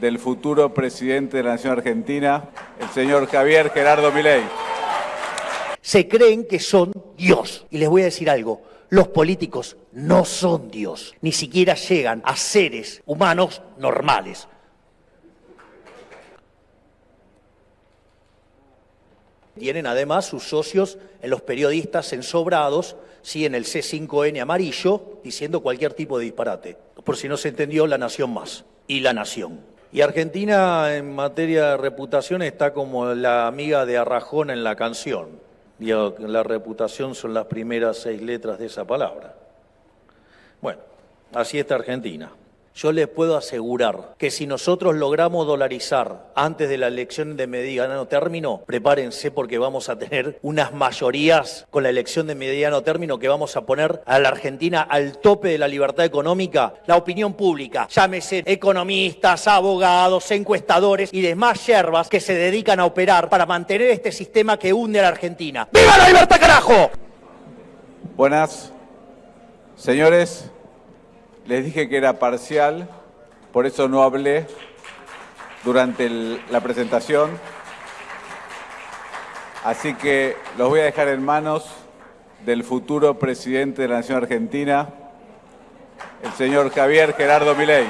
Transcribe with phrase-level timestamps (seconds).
[0.00, 2.48] del futuro presidente de la Nación Argentina,
[2.80, 4.42] el señor Javier Gerardo Milei.
[5.82, 7.66] Se creen que son Dios.
[7.70, 12.36] Y les voy a decir algo, los políticos no son Dios, ni siquiera llegan a
[12.36, 14.48] seres humanos normales.
[19.58, 25.92] Tienen además sus socios en los periodistas ensobrados, sí, en el C5N amarillo, diciendo cualquier
[25.92, 26.78] tipo de disparate.
[27.04, 29.60] Por si no se entendió, la nación más y la nación.
[29.92, 35.28] Y Argentina en materia de reputación está como la amiga de Arrajón en la canción.
[35.80, 39.34] Y la reputación son las primeras seis letras de esa palabra.
[40.60, 40.80] Bueno,
[41.34, 42.30] así está Argentina.
[42.82, 48.08] Yo les puedo asegurar que si nosotros logramos dolarizar antes de la elección de mediano
[48.08, 53.28] término, prepárense porque vamos a tener unas mayorías con la elección de mediano término que
[53.28, 56.72] vamos a poner a la Argentina al tope de la libertad económica.
[56.86, 63.28] La opinión pública, llámese economistas, abogados, encuestadores y demás yerbas que se dedican a operar
[63.28, 65.68] para mantener este sistema que hunde a la Argentina.
[65.70, 66.90] ¡Viva la libertad, carajo!
[68.16, 68.72] Buenas.
[69.76, 70.50] Señores,
[71.50, 72.88] les dije que era parcial,
[73.52, 74.46] por eso no hablé
[75.64, 76.08] durante
[76.48, 77.28] la presentación.
[79.64, 81.68] Así que los voy a dejar en manos
[82.46, 84.90] del futuro presidente de la Nación Argentina,
[86.22, 87.88] el señor Javier Gerardo Milei.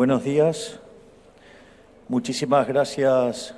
[0.00, 0.80] Buenos días.
[2.08, 3.54] Muchísimas gracias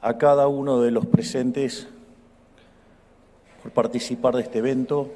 [0.00, 1.88] a cada uno de los presentes
[3.60, 5.10] por participar de este evento.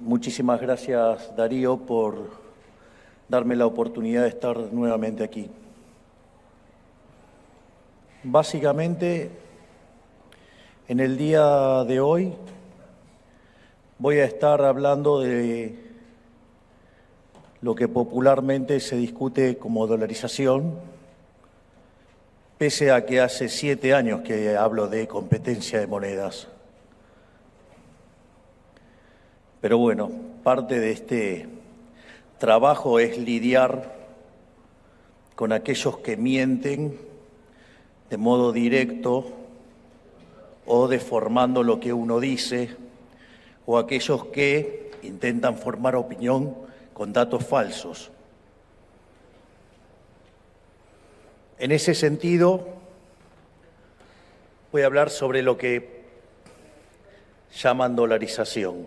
[0.00, 2.30] Muchísimas gracias, Darío, por
[3.28, 5.50] darme la oportunidad de estar nuevamente aquí.
[8.22, 9.30] Básicamente,
[10.88, 12.32] en el día de hoy
[13.98, 15.87] voy a estar hablando de
[17.60, 20.78] lo que popularmente se discute como dolarización,
[22.56, 26.48] pese a que hace siete años que hablo de competencia de monedas.
[29.60, 30.10] Pero bueno,
[30.44, 31.48] parte de este
[32.38, 33.92] trabajo es lidiar
[35.34, 36.98] con aquellos que mienten
[38.10, 39.26] de modo directo
[40.66, 42.70] o deformando lo que uno dice,
[43.66, 46.67] o aquellos que intentan formar opinión
[46.98, 48.10] con datos falsos.
[51.60, 52.66] En ese sentido,
[54.72, 56.02] voy a hablar sobre lo que
[57.54, 58.84] llaman dolarización,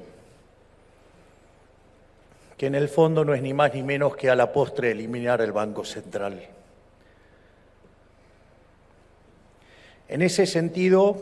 [2.57, 5.39] que en el fondo no es ni más ni menos que a la postre eliminar
[5.39, 6.49] el Banco Central.
[10.09, 11.15] En ese sentido,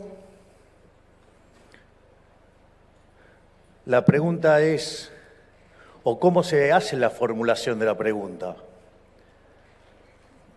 [3.86, 5.12] la pregunta es,
[6.02, 8.56] o cómo se hace la formulación de la pregunta.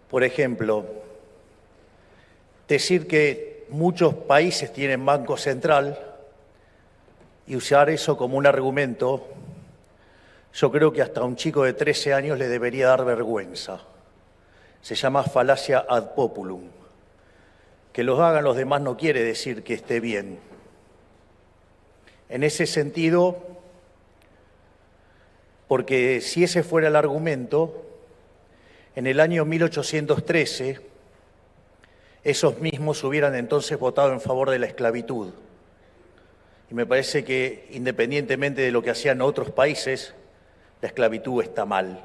[0.09, 0.85] Por ejemplo,
[2.67, 5.97] decir que muchos países tienen banco central
[7.47, 9.27] y usar eso como un argumento,
[10.53, 13.81] yo creo que hasta un chico de 13 años le debería dar vergüenza.
[14.81, 16.69] Se llama falacia ad populum.
[17.91, 20.39] Que los hagan los demás no quiere decir que esté bien.
[22.29, 23.37] En ese sentido,
[25.73, 27.83] porque si ese fuera el argumento,
[28.95, 30.79] en el año 1813
[32.23, 35.33] esos mismos hubieran entonces votado en favor de la esclavitud.
[36.69, 40.13] Y me parece que independientemente de lo que hacían otros países,
[40.79, 41.99] la esclavitud está mal.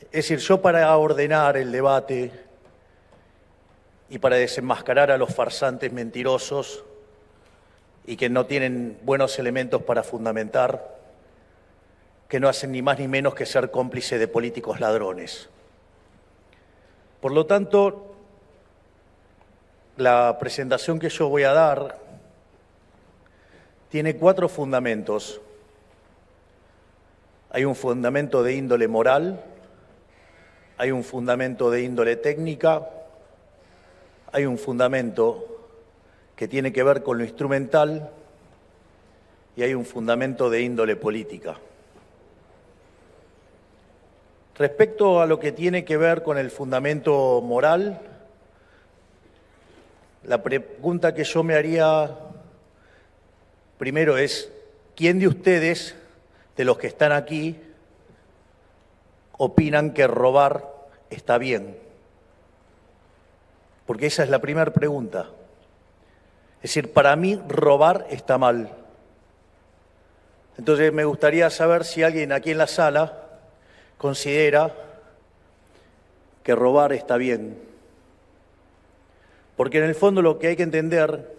[0.00, 2.32] Es decir, yo para ordenar el debate
[4.10, 6.82] y para desenmascarar a los farsantes mentirosos
[8.08, 10.93] y que no tienen buenos elementos para fundamentar,
[12.34, 15.48] que no hacen ni más ni menos que ser cómplice de políticos ladrones.
[17.20, 18.16] Por lo tanto,
[19.98, 21.96] la presentación que yo voy a dar
[23.88, 25.40] tiene cuatro fundamentos.
[27.50, 29.40] Hay un fundamento de índole moral,
[30.76, 32.90] hay un fundamento de índole técnica,
[34.32, 35.68] hay un fundamento
[36.34, 38.10] que tiene que ver con lo instrumental
[39.54, 41.60] y hay un fundamento de índole política.
[44.56, 48.00] Respecto a lo que tiene que ver con el fundamento moral,
[50.22, 52.08] la pregunta que yo me haría
[53.78, 54.52] primero es,
[54.94, 55.96] ¿quién de ustedes,
[56.56, 57.60] de los que están aquí,
[59.32, 60.64] opinan que robar
[61.10, 61.76] está bien?
[63.86, 65.30] Porque esa es la primera pregunta.
[66.62, 68.70] Es decir, para mí robar está mal.
[70.56, 73.23] Entonces me gustaría saber si alguien aquí en la sala
[73.98, 74.74] considera
[76.42, 77.58] que robar está bien.
[79.56, 81.34] Porque en el fondo lo que hay que entender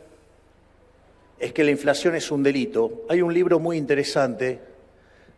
[1.39, 3.03] es que la inflación es un delito.
[3.09, 4.59] Hay un libro muy interesante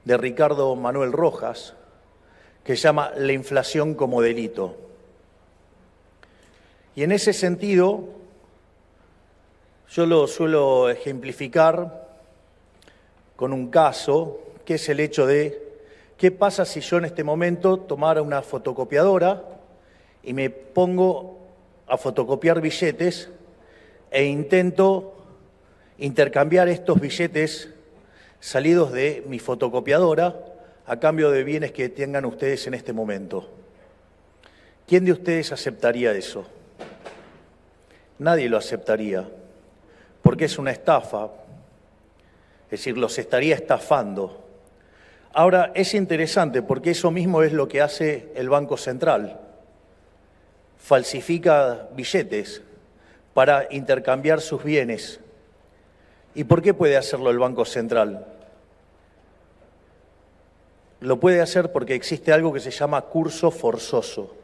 [0.06, 1.74] de Ricardo Manuel Rojas
[2.64, 4.76] que se llama La inflación como delito.
[6.96, 8.04] Y en ese sentido,
[9.90, 12.08] yo lo suelo ejemplificar
[13.36, 15.67] con un caso, que es el hecho de
[16.18, 19.44] qué pasa si yo en este momento tomara una fotocopiadora
[20.24, 21.40] y me pongo
[21.88, 23.30] a fotocopiar billetes
[24.12, 25.16] e intento
[25.98, 27.70] intercambiar estos billetes
[28.40, 30.36] salidos de mi fotocopiadora
[30.86, 33.50] a cambio de bienes que tengan ustedes en este momento.
[34.88, 36.46] ¿Quién de ustedes aceptaría eso?
[38.20, 39.28] Nadie lo aceptaría,
[40.22, 41.30] porque es una estafa,
[42.66, 44.47] es decir, los estaría estafando.
[45.38, 49.40] Ahora, es interesante porque eso mismo es lo que hace el Banco Central.
[50.80, 52.64] Falsifica billetes
[53.36, 55.20] para intercambiar sus bienes.
[56.34, 58.26] ¿Y por qué puede hacerlo el Banco Central?
[61.02, 64.36] Lo puede hacer porque existe algo que se llama curso forzoso.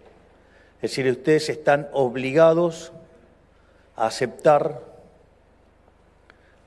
[0.75, 2.91] Es decir, ustedes están obligados
[3.95, 4.79] a aceptar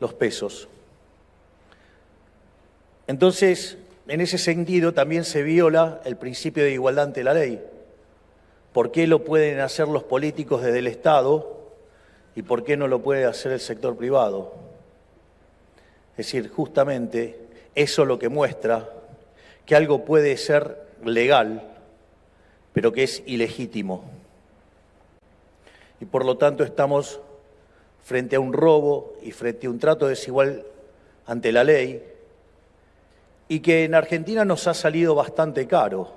[0.01, 0.67] los pesos.
[3.07, 3.79] Entonces,
[4.09, 7.63] en ese sentido también se viola el principio de igualdad ante la ley.
[8.73, 11.73] ¿Por qué lo pueden hacer los políticos desde el Estado
[12.35, 14.55] y por qué no lo puede hacer el sector privado?
[16.13, 17.39] Es decir, justamente
[17.75, 18.89] eso lo que muestra
[19.65, 21.63] que algo puede ser legal,
[22.73, 24.05] pero que es ilegítimo.
[26.01, 27.21] Y por lo tanto estamos
[28.05, 30.65] frente a un robo y frente a un trato desigual
[31.27, 32.03] ante la ley
[33.49, 36.13] y que en Argentina nos ha salido bastante caro,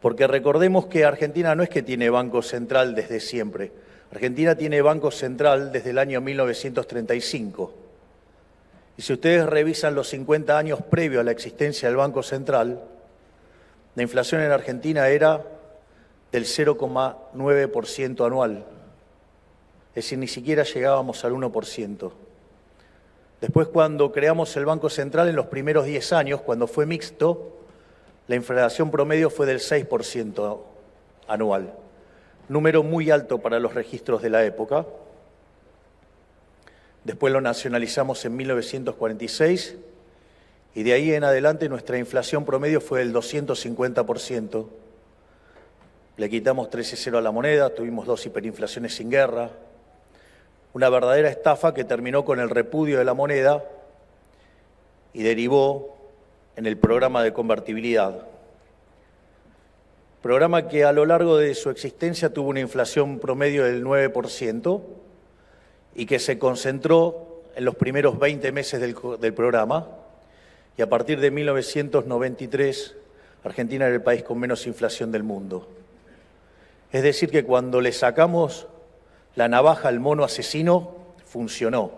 [0.00, 3.72] porque recordemos que Argentina no es que tiene Banco Central desde siempre,
[4.14, 7.74] Argentina tiene Banco Central desde el año 1935.
[8.96, 12.80] Y si ustedes revisan los 50 años previos a la existencia del Banco Central,
[13.96, 15.42] la inflación en Argentina era
[16.30, 18.64] del 0,9% anual.
[19.90, 22.12] Es decir, ni siquiera llegábamos al 1%.
[23.40, 27.58] Después, cuando creamos el Banco Central en los primeros 10 años, cuando fue mixto,
[28.26, 30.60] la inflación promedio fue del 6%
[31.28, 31.74] anual,
[32.48, 34.86] número muy alto para los registros de la época.
[37.04, 39.76] Después lo nacionalizamos en 1946
[40.74, 44.66] y de ahí en adelante nuestra inflación promedio fue del 250%.
[46.16, 49.50] Le quitamos 13-0 a la moneda, tuvimos dos hiperinflaciones sin guerra,
[50.74, 53.64] una verdadera estafa que terminó con el repudio de la moneda
[55.12, 55.96] y derivó
[56.56, 58.26] en el programa de convertibilidad.
[60.20, 64.82] Programa que a lo largo de su existencia tuvo una inflación promedio del 9%
[65.94, 69.86] y que se concentró en los primeros 20 meses del, programa
[70.76, 72.96] y a partir de 1993
[73.44, 75.68] Argentina era el país con menos inflación del mundo.
[76.90, 78.66] Es decir, que cuando le sacamos
[79.36, 81.90] la navaja al mono asesino funcionó.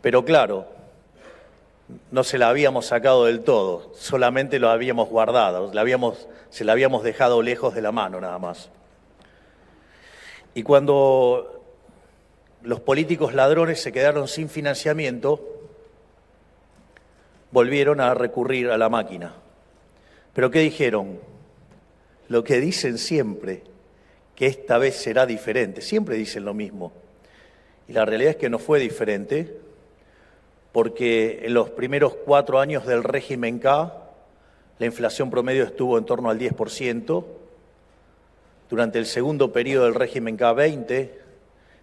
[0.00, 0.66] Pero claro,
[2.10, 5.70] no se la habíamos sacado del todo, solamente lo habíamos guardado,
[6.50, 8.70] se la habíamos dejado lejos de la mano nada más.
[10.54, 11.62] Y cuando
[12.62, 15.40] los políticos ladrones se quedaron sin financiamiento,
[17.50, 19.34] volvieron a recurrir a la máquina.
[20.34, 21.18] Pero ¿qué dijeron?
[22.28, 23.62] Lo que dicen siempre,
[24.38, 25.80] que esta vez será diferente.
[25.80, 26.92] Siempre dicen lo mismo.
[27.88, 29.52] Y la realidad es que no fue diferente,
[30.70, 33.92] porque en los primeros cuatro años del régimen K,
[34.78, 37.24] la inflación promedio estuvo en torno al 10%,
[38.70, 41.20] durante el segundo periodo del régimen K 20,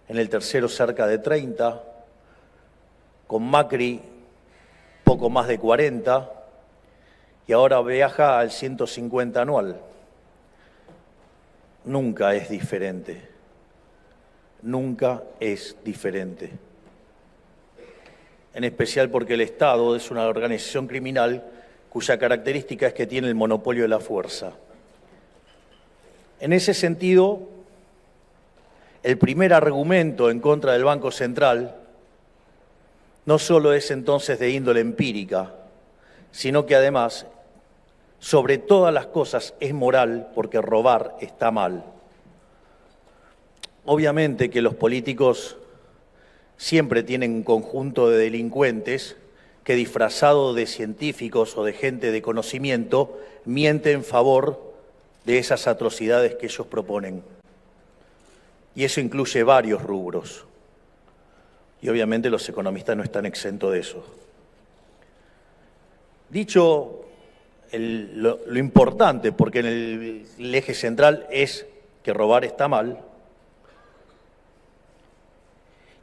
[0.08, 1.82] en el tercero cerca de 30,
[3.26, 4.00] con Macri
[5.04, 6.32] poco más de 40,
[7.48, 9.78] y ahora viaja al 150 anual
[11.86, 13.22] nunca es diferente.
[14.62, 16.50] Nunca es diferente.
[18.52, 21.44] En especial porque el Estado es una organización criminal
[21.88, 24.52] cuya característica es que tiene el monopolio de la fuerza.
[26.40, 27.40] En ese sentido,
[29.02, 31.76] el primer argumento en contra del Banco Central
[33.24, 35.54] no solo es entonces de índole empírica,
[36.30, 37.26] sino que además,
[38.18, 41.84] sobre todas las cosas, es moral porque robar está mal.
[43.84, 45.56] Obviamente que los políticos
[46.56, 49.16] siempre tienen un conjunto de delincuentes
[49.62, 54.74] que disfrazado de científicos o de gente de conocimiento miente en favor
[55.24, 57.22] de esas atrocidades que ellos proponen.
[58.74, 60.44] Y eso incluye varios rubros.
[61.82, 64.04] Y obviamente los economistas no están exentos de eso.
[66.30, 67.05] Dicho
[67.72, 71.66] lo, importante, porque en el eje central es
[72.02, 72.98] que robar está mal,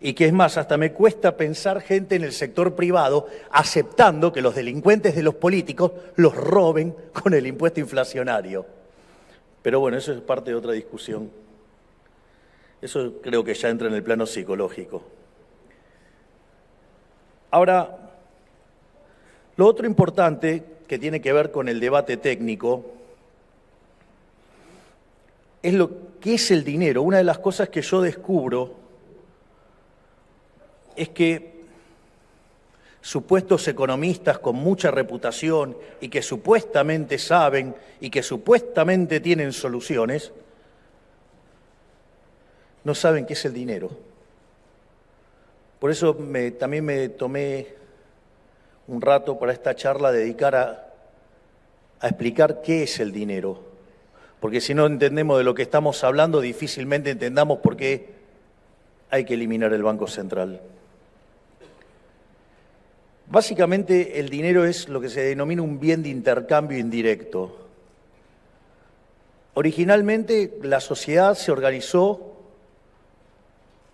[0.03, 4.41] y que es más, hasta me cuesta pensar gente en el sector privado aceptando que
[4.41, 8.65] los delincuentes de los políticos los roben con el impuesto inflacionario.
[9.61, 11.31] Pero bueno, eso es parte de otra discusión.
[12.81, 15.01] Eso creo que ya entra en el plano psicológico.
[17.51, 17.97] Ahora,
[19.55, 22.85] lo otro importante que tiene que ver con el debate técnico
[25.63, 27.01] es lo que es el dinero.
[27.01, 28.75] Una de las cosas que yo descubro
[30.95, 31.63] es que
[33.01, 40.31] supuestos economistas con mucha reputación y que supuestamente saben y que supuestamente tienen soluciones,
[42.83, 43.89] no saben qué es el dinero.
[45.79, 46.15] Por eso
[46.59, 47.81] también me tomé
[48.87, 50.93] un rato para esta charla dedicar a,
[51.99, 53.61] a explicar qué es el dinero.
[54.39, 58.09] Porque si no entendemos de lo que estamos hablando, difícilmente entendamos por qué
[59.09, 60.59] hay que eliminar el Banco Central.
[63.27, 67.57] Básicamente el dinero es lo que se denomina un bien de intercambio indirecto.
[69.53, 72.35] Originalmente la sociedad se organizó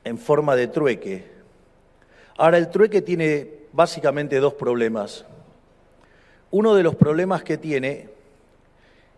[0.04, 1.26] en forma de trueque.
[2.38, 5.26] Ahora el trueque tiene básicamente dos problemas.
[6.52, 8.10] Uno de los problemas que tiene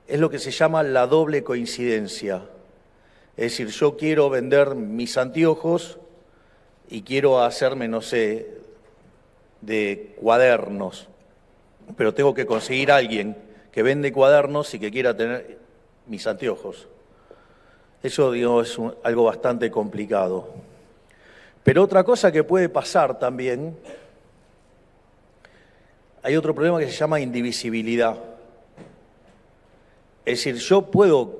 [0.07, 2.43] es lo que se llama la doble coincidencia.
[3.37, 5.97] Es decir, yo quiero vender mis anteojos
[6.89, 8.57] y quiero hacerme, no sé,
[9.61, 11.07] de cuadernos,
[11.95, 13.37] pero tengo que conseguir a alguien
[13.71, 15.57] que vende cuadernos y que quiera tener
[16.07, 16.87] mis anteojos.
[18.03, 20.49] Eso digo, es algo bastante complicado.
[21.63, 23.77] Pero otra cosa que puede pasar también,
[26.23, 28.15] hay otro problema que se llama indivisibilidad.
[30.25, 31.39] Es decir, yo puedo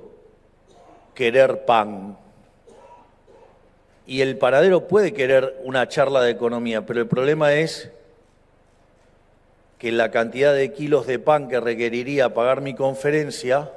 [1.14, 2.18] querer pan
[4.08, 7.92] y el paradero puede querer una charla de economía, pero el problema es
[9.78, 13.72] que la cantidad de kilos de pan que requeriría pagar mi conferencia,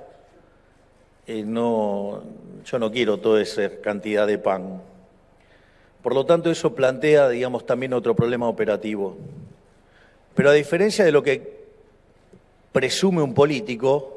[1.26, 2.22] eh, no,
[2.64, 4.82] yo no quiero toda esa cantidad de pan.
[6.02, 9.16] Por lo tanto, eso plantea, digamos, también otro problema operativo.
[10.34, 11.64] Pero a diferencia de lo que
[12.72, 14.14] presume un político,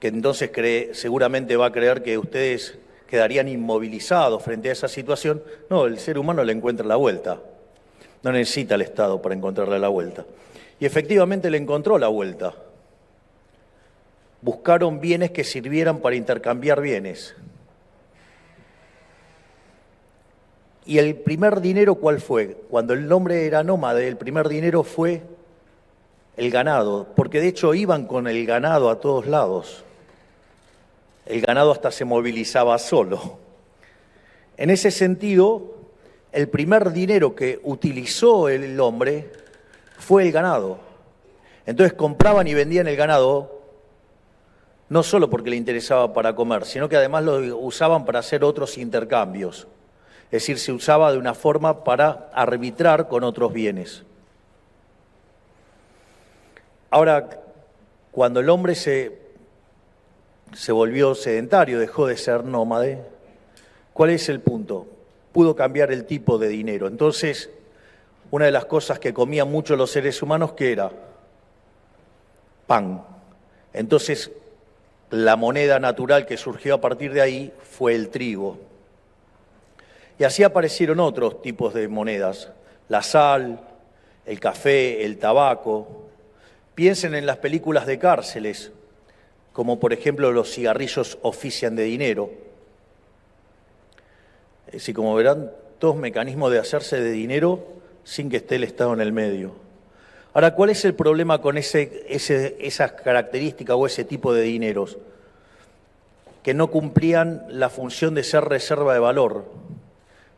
[0.00, 2.78] que entonces cree, seguramente va a creer que ustedes
[3.08, 7.40] quedarían inmovilizados frente a esa situación, no, el ser humano le encuentra la vuelta.
[8.22, 10.24] No necesita el Estado para encontrarle la vuelta.
[10.80, 12.54] Y efectivamente le encontró la vuelta.
[14.40, 17.34] Buscaron bienes que sirvieran para intercambiar bienes.
[20.86, 22.56] ¿Y el primer dinero cuál fue?
[22.68, 25.22] Cuando el nombre era nómade, el primer dinero fue
[26.36, 29.84] el ganado, porque de hecho iban con el ganado a todos lados.
[31.26, 33.38] El ganado hasta se movilizaba solo.
[34.56, 35.74] En ese sentido,
[36.32, 39.32] el primer dinero que utilizó el hombre
[39.98, 40.78] fue el ganado.
[41.64, 43.62] Entonces compraban y vendían el ganado
[44.90, 48.76] no solo porque le interesaba para comer, sino que además lo usaban para hacer otros
[48.76, 49.66] intercambios.
[50.26, 54.02] Es decir, se usaba de una forma para arbitrar con otros bienes.
[56.90, 57.28] Ahora,
[58.10, 59.18] cuando el hombre se,
[60.52, 63.02] se volvió sedentario, dejó de ser nómade,
[63.92, 64.88] ¿cuál es el punto?
[65.34, 66.86] pudo cambiar el tipo de dinero.
[66.86, 67.50] Entonces,
[68.30, 70.92] una de las cosas que comían mucho los seres humanos, ¿qué era?
[72.68, 73.02] Pan.
[73.72, 74.30] Entonces,
[75.10, 78.58] la moneda natural que surgió a partir de ahí fue el trigo.
[80.18, 82.50] Y así aparecieron otros tipos de monedas,
[82.88, 83.60] la sal,
[84.26, 86.06] el café, el tabaco.
[86.74, 88.72] Piensen en las películas de cárceles,
[89.52, 92.44] como por ejemplo los cigarrillos ofician de dinero
[94.86, 97.64] y como verán, todos mecanismos de hacerse de dinero
[98.04, 99.52] sin que esté el Estado en el medio.
[100.32, 104.98] Ahora, ¿cuál es el problema con ese, ese, esas características o ese tipo de dineros?
[106.42, 109.44] Que no cumplían la función de ser reserva de valor.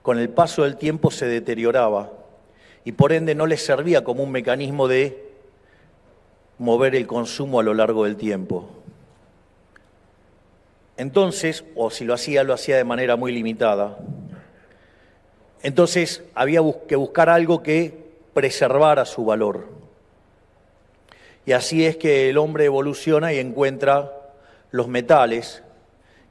[0.07, 2.13] Con el paso del tiempo se deterioraba
[2.85, 5.33] y por ende no les servía como un mecanismo de
[6.59, 8.71] mover el consumo a lo largo del tiempo.
[10.97, 13.99] Entonces, o si lo hacía, lo hacía de manera muy limitada.
[15.65, 17.93] Entonces había que buscar algo que
[18.33, 19.67] preservara su valor.
[21.47, 24.13] Y así es que el hombre evoluciona y encuentra
[24.71, 25.65] los metales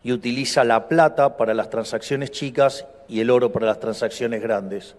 [0.05, 4.95] y utiliza la plata para las transacciones chicas y el oro para las transacciones grandes.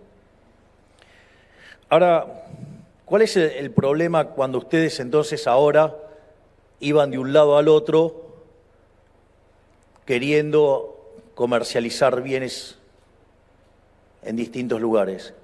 [1.89, 2.27] Ahora,
[3.07, 5.97] ¿cuál es el problema cuando ustedes entonces ahora
[6.81, 8.27] iban de un lado al otro
[10.05, 12.79] queriendo comercializar bienes
[14.23, 15.35] en distintos lugares.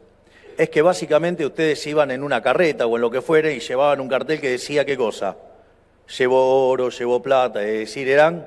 [0.59, 4.01] Es que básicamente ustedes iban en una carreta o en lo que fuere y llevaban
[4.01, 5.37] un cartel que decía qué cosa.
[6.19, 8.47] Llevó oro, llevó plata, es decir, eran,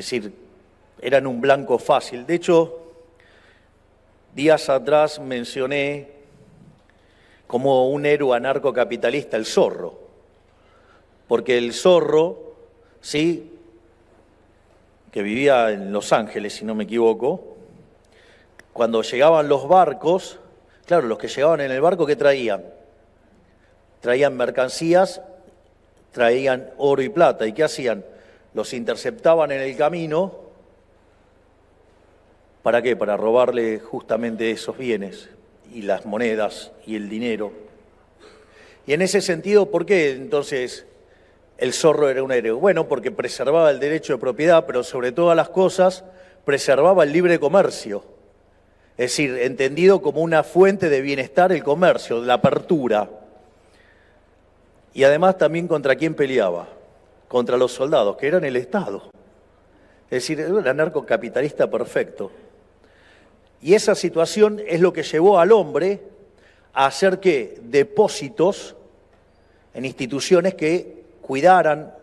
[0.00, 0.32] es decir,
[1.02, 2.26] eran un blanco fácil.
[2.26, 2.78] De hecho,
[4.34, 6.08] días atrás mencioné
[7.46, 9.98] como un héroe anarcocapitalista el zorro,
[11.28, 12.54] porque el zorro,
[13.02, 13.52] sí,
[15.12, 17.56] que vivía en Los Ángeles, si no me equivoco,
[18.72, 20.38] cuando llegaban los barcos,
[20.86, 22.64] claro, los que llegaban en el barco, ¿qué traían?
[24.00, 25.20] Traían mercancías,
[26.12, 27.46] traían oro y plata.
[27.46, 28.04] ¿Y qué hacían?
[28.54, 30.34] Los interceptaban en el camino.
[32.62, 32.96] ¿Para qué?
[32.96, 35.30] Para robarle justamente esos bienes
[35.72, 37.52] y las monedas y el dinero.
[38.86, 40.86] Y en ese sentido, ¿por qué entonces
[41.58, 42.52] el zorro era un héroe?
[42.52, 46.04] Bueno, porque preservaba el derecho de propiedad, pero sobre todas las cosas
[46.44, 48.04] preservaba el libre comercio.
[48.98, 53.08] Es decir, entendido como una fuente de bienestar el comercio, la apertura.
[54.92, 56.68] Y además también contra quién peleaba,
[57.30, 59.04] contra los soldados, que eran el Estado.
[60.06, 62.32] Es decir, era un anarcocapitalista perfecto.
[63.62, 66.02] Y esa situación es lo que llevó al hombre
[66.72, 68.74] a hacer que depósitos
[69.74, 71.94] en instituciones que cuidaran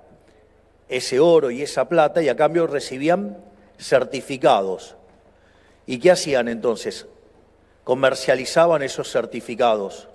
[0.87, 3.35] ese oro y esa plata y a cambio recibían
[3.77, 4.95] certificados.
[5.85, 7.05] ¿Y qué hacían entonces?
[7.83, 10.07] Comercializaban esos certificados.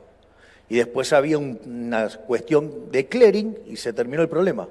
[0.71, 4.69] Y después había una cuestión de clearing y se terminó el problema.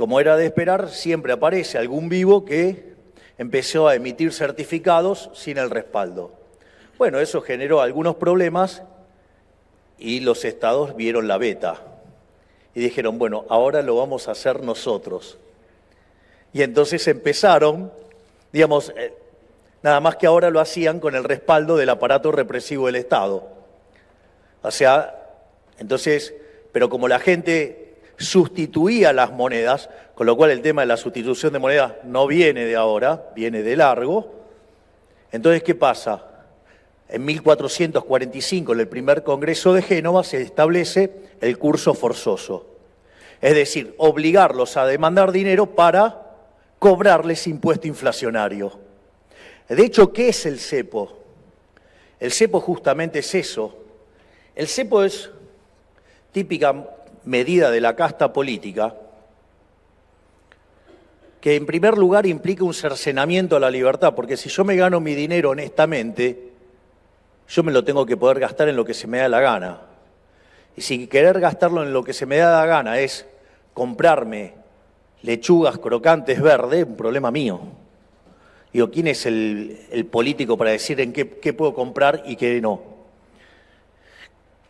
[0.00, 2.94] Como era de esperar, siempre aparece algún vivo que
[3.36, 6.32] empezó a emitir certificados sin el respaldo.
[6.96, 8.82] Bueno, eso generó algunos problemas
[9.98, 11.82] y los estados vieron la beta
[12.74, 15.36] y dijeron, bueno, ahora lo vamos a hacer nosotros.
[16.54, 17.92] Y entonces empezaron,
[18.54, 19.12] digamos, eh,
[19.82, 23.46] nada más que ahora lo hacían con el respaldo del aparato represivo del Estado.
[24.62, 25.28] O sea,
[25.78, 26.32] entonces,
[26.72, 27.89] pero como la gente
[28.20, 32.64] sustituía las monedas, con lo cual el tema de la sustitución de monedas no viene
[32.64, 34.40] de ahora, viene de largo,
[35.32, 36.26] entonces, ¿qué pasa?
[37.08, 42.66] En 1445, en el primer Congreso de Génova, se establece el curso forzoso.
[43.40, 46.20] Es decir, obligarlos a demandar dinero para
[46.78, 48.78] cobrarles impuesto inflacionario.
[49.68, 51.16] De hecho, ¿qué es el cepo?
[52.18, 53.76] El cepo justamente es eso.
[54.54, 55.30] El cepo es
[56.32, 56.74] típica
[57.24, 58.94] medida de la casta política
[61.40, 65.00] que en primer lugar implica un cercenamiento a la libertad, porque si yo me gano
[65.00, 66.50] mi dinero honestamente,
[67.48, 69.80] yo me lo tengo que poder gastar en lo que se me da la gana.
[70.76, 73.26] Y si querer gastarlo en lo que se me da la gana es
[73.72, 74.54] comprarme
[75.22, 77.60] lechugas crocantes verdes, un problema mío.
[78.72, 82.89] Digo, ¿quién es el, político para decir en qué, qué puedo comprar y qué no?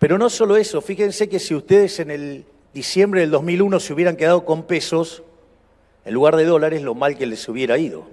[0.01, 4.17] Pero no solo eso, fíjense que si ustedes en el diciembre del 2001 se hubieran
[4.17, 5.23] quedado con pesos,
[6.07, 8.07] en lugar de dólares, lo mal que les hubiera ido.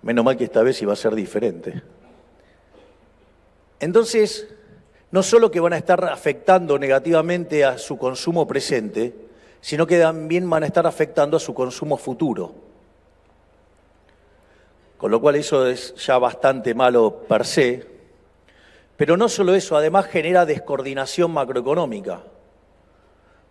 [0.00, 1.82] Menos mal que esta vez iba a ser diferente.
[3.78, 4.48] Entonces,
[5.10, 9.14] no solo que van a estar afectando negativamente a su consumo presente,
[9.60, 12.54] sino que también van a estar afectando a su consumo futuro.
[14.96, 17.91] Con lo cual eso es ya bastante malo per se,
[18.96, 22.22] pero no solo eso, además genera descoordinación macroeconómica,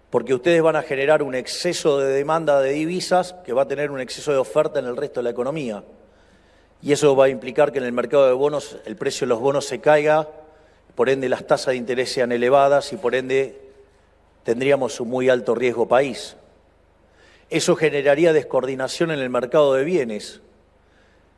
[0.09, 3.91] porque ustedes van a generar un exceso de demanda de divisas que va a tener
[3.91, 5.83] un exceso de oferta en el resto de la economía
[6.81, 9.39] y eso va a implicar que en el mercado de bonos el precio de los
[9.39, 10.27] bonos se caiga,
[10.95, 13.59] por ende las tasas de interés sean elevadas y por ende
[14.43, 16.35] tendríamos un muy alto riesgo país.
[17.49, 20.41] Eso generaría descoordinación en el mercado de bienes.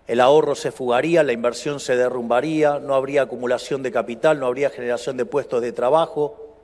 [0.08, 4.70] El ahorro se fugaría, la inversión se derrumbaría, no habría acumulación de capital, no habría
[4.70, 6.58] generación de puestos de trabajo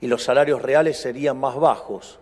[0.00, 2.18] y los salarios reales serían más bajos.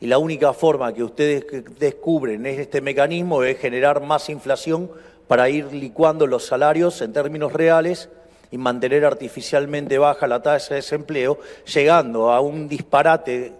[0.00, 1.44] Y la única forma que ustedes
[1.78, 4.90] descubren este mecanismo es generar más inflación
[5.28, 8.08] para ir licuando los salarios en términos reales
[8.50, 11.38] y mantener artificialmente baja la tasa de desempleo,
[11.72, 13.52] llegando a un disparate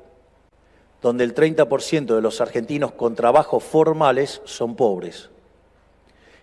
[1.00, 5.30] donde el 30% de los argentinos con trabajos formales son pobres.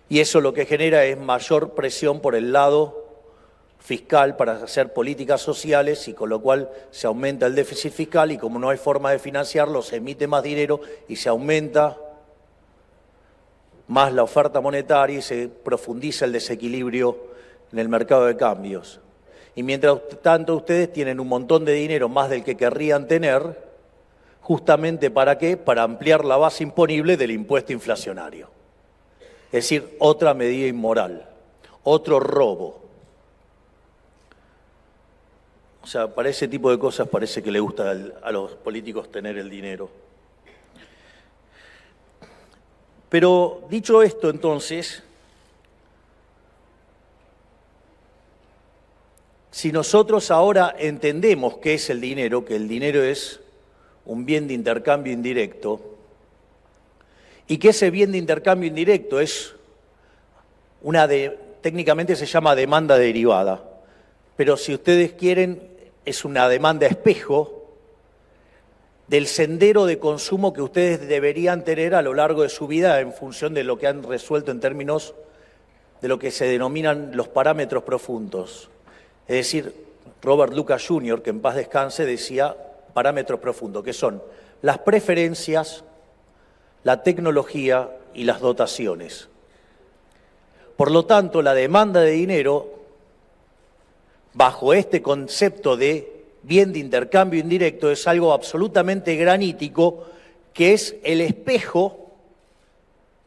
[0.08, 3.06] Y eso lo que genera es mayor presión por el lado
[3.78, 8.38] fiscal para hacer políticas sociales y con lo cual se aumenta el déficit fiscal y
[8.38, 11.96] como no hay forma de financiarlo, se emite más dinero y se aumenta
[13.86, 17.16] más la oferta monetaria y se profundiza el desequilibrio
[17.72, 19.00] en el mercado de cambios.
[19.54, 23.68] Y mientras tanto ustedes tienen un montón de dinero más del que querrían tener,
[24.40, 25.56] justamente para qué?
[25.56, 28.57] Para ampliar la base imponible del impuesto inflacionario.
[29.48, 31.26] Es decir, otra medida inmoral,
[31.82, 32.82] otro robo.
[35.82, 39.38] O sea, para ese tipo de cosas parece que le gusta a los políticos tener
[39.38, 39.88] el dinero.
[43.08, 45.02] Pero dicho esto, entonces,
[49.50, 53.40] si nosotros ahora entendemos qué es el dinero, que el dinero es
[54.04, 55.87] un bien de intercambio indirecto,
[57.48, 59.54] y que ese bien de intercambio indirecto es
[60.82, 63.64] una de, técnicamente se llama demanda derivada,
[64.36, 65.66] pero si ustedes quieren,
[66.04, 67.58] es una demanda espejo
[69.08, 73.12] del sendero de consumo que ustedes deberían tener a lo largo de su vida en
[73.12, 75.14] función de lo que han resuelto en términos
[76.02, 78.68] de lo que se denominan los parámetros profundos.
[79.26, 79.74] Es decir,
[80.22, 82.54] Robert Lucas Jr., que en paz descanse, decía
[82.92, 84.22] parámetros profundos, que son
[84.62, 85.84] las preferencias,
[86.88, 89.28] la tecnología y las dotaciones.
[90.74, 92.78] Por lo tanto, la demanda de dinero,
[94.32, 100.06] bajo este concepto de bien de intercambio indirecto es algo absolutamente granítico,
[100.54, 102.10] que es el espejo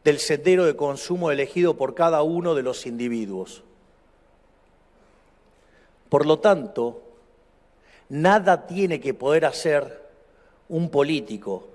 [0.02, 3.62] del sendero de consumo elegido por cada uno de los individuos.
[6.08, 7.00] Por lo tanto,
[8.08, 10.02] nada tiene que poder hacer
[10.68, 11.68] un político.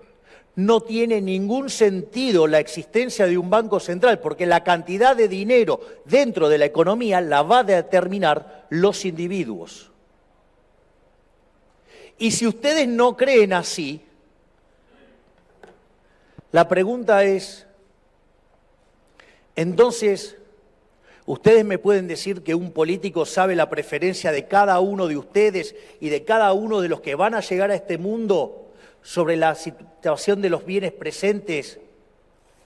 [0.58, 5.80] No tiene ningún sentido la existencia de un banco central, porque la cantidad de dinero
[6.06, 9.92] dentro de la economía la va a determinar los individuos.
[12.18, 14.02] Y si ustedes no creen así,
[16.52, 17.68] la pregunta es,
[19.56, 20.38] entonces,
[21.28, 25.76] ¿ustedes me pueden decir que un político sabe la preferencia de cada uno de ustedes
[26.00, 28.67] y de cada uno de los que van a llegar a este mundo
[29.02, 31.80] sobre la situación de los bienes presentes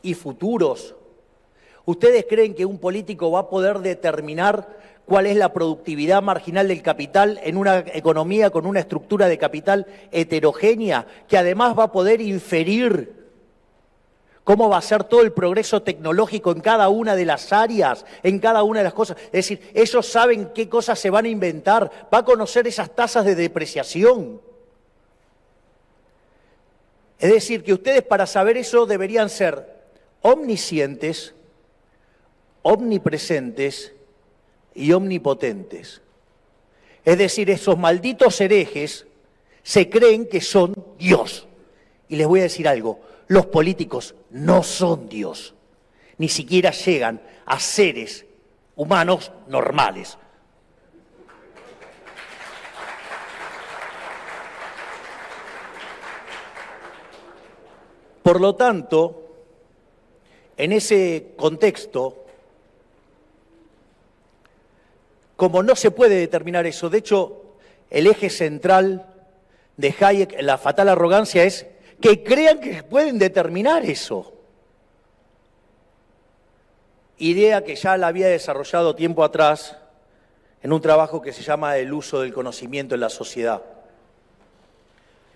[0.02, 0.96] y futuros?
[1.86, 6.82] ¿Ustedes creen que un político va a poder determinar cuál es la productividad marginal del
[6.82, 12.22] capital en una economía con una estructura de capital heterogénea, que además va a poder
[12.22, 13.22] inferir
[14.44, 18.40] cómo va a ser todo el progreso tecnológico en cada una de las áreas, en
[18.40, 19.18] cada una de las cosas.
[19.26, 23.26] Es decir, ellos saben qué cosas se van a inventar, va a conocer esas tasas
[23.26, 24.42] de depreciación.
[27.22, 29.80] Es decir, que ustedes para saber eso deberían ser
[30.24, 31.36] omniscientes,
[32.64, 33.94] omnipresentes
[34.74, 36.02] y omnipotentes.
[37.06, 39.06] Es decir, esos malditos herejes
[39.62, 41.48] se creen que son Dios.
[42.10, 45.54] Y les voy a decir algo, los políticos no son Dios,
[46.18, 48.26] ni siquiera llegan a seres
[48.76, 50.18] humanos normales.
[58.24, 59.22] Por lo tanto,
[60.58, 62.26] en ese contexto,
[65.36, 66.90] como no se puede determinar eso.
[66.90, 67.42] De hecho,
[67.90, 69.08] el eje central
[69.78, 71.66] de Hayek, la fatal arrogancia, es
[72.00, 74.34] que crean que pueden determinar eso.
[77.18, 79.78] Idea que ya la había desarrollado tiempo atrás
[80.62, 83.64] en un trabajo que se llama El uso del conocimiento en la sociedad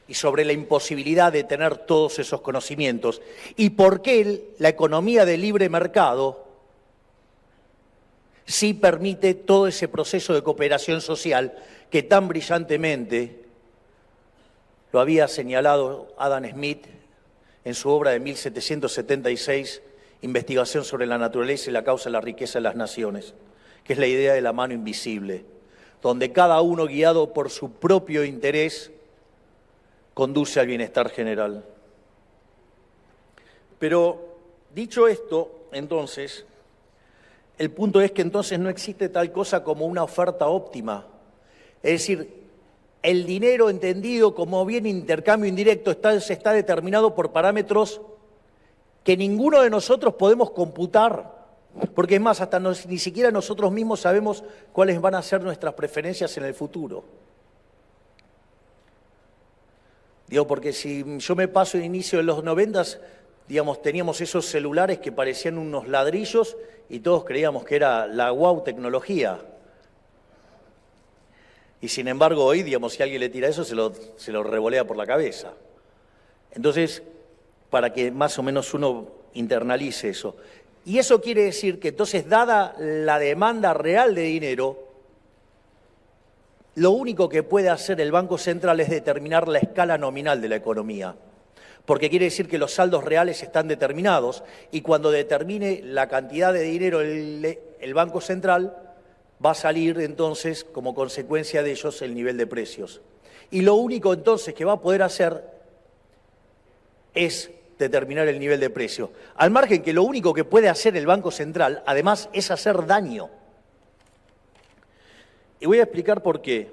[0.08, 3.22] y sobre la imposibilidad de tener todos esos conocimientos
[3.56, 6.46] y por qué la economía de libre mercado
[8.46, 11.58] sí permite todo ese proceso de cooperación social
[11.90, 13.46] que tan brillantemente
[14.92, 16.86] lo había señalado Adam Smith
[17.66, 19.82] en su obra de 1776,
[20.22, 23.34] Investigación sobre la naturaleza y la causa de la riqueza de las naciones,
[23.84, 25.46] que es la idea de la mano invisible,
[26.02, 28.92] donde cada uno guiado por su propio interés
[30.16, 31.64] conduce al bienestar general.
[33.78, 34.38] Pero
[34.74, 36.46] dicho esto, entonces,
[37.60, 41.06] el punto es que entonces no existe tal cosa como una oferta óptima.
[41.84, 42.46] Es decir,
[43.04, 48.02] el dinero entendido como bien intercambio indirecto está, está determinado por parámetros
[49.04, 51.36] que ninguno de nosotros podemos computar.
[51.94, 56.36] Porque es más, hasta ni siquiera nosotros mismos sabemos cuáles van a ser nuestras preferencias
[56.38, 57.04] en el futuro.
[60.28, 63.00] Digo, porque si yo me paso de inicio de los noventas,
[63.48, 66.58] digamos, teníamos esos celulares que parecían unos ladrillos
[66.90, 69.40] y todos creíamos que era la wow tecnología.
[71.82, 74.86] Y sin embargo hoy, digamos, si alguien le tira eso, se lo, se lo revolea
[74.86, 75.54] por la cabeza.
[76.52, 77.04] Entonces,
[77.70, 80.36] para que más o menos uno internalice eso.
[80.86, 84.85] Y eso quiere decir que entonces, dada la demanda real de dinero,
[86.76, 90.58] lo único que puede hacer el Banco Central es determinar la escala nominal de la
[90.58, 91.16] economía,
[91.86, 96.64] porque quiere decir que los saldos reales están determinados y cuando determine la cantidad de
[96.64, 98.76] dinero el, Banco Central
[99.44, 103.02] va a salir entonces como consecuencia de ellos el nivel de precios.
[103.52, 105.44] Y lo único entonces que va a poder hacer
[107.14, 109.12] es determinar el nivel de precio.
[109.36, 113.30] Al margen que lo único que puede hacer el Banco Central, además, es hacer daño.
[115.66, 116.70] Y voy a explicar por qué.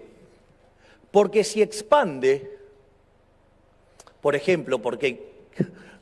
[1.11, 2.59] Porque si expande,
[4.21, 5.33] por ejemplo, porque,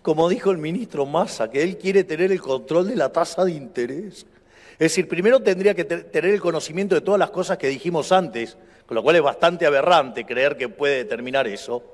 [0.02, 3.52] como dijo el ministro Massa, que él quiere tener el control de la tasa de
[3.52, 4.26] interés.
[4.72, 8.56] Es decir, primero tendría que tener el conocimiento de todas las cosas que dijimos antes,
[8.86, 11.84] con lo cual es bastante aberrante creer que puede determinar eso.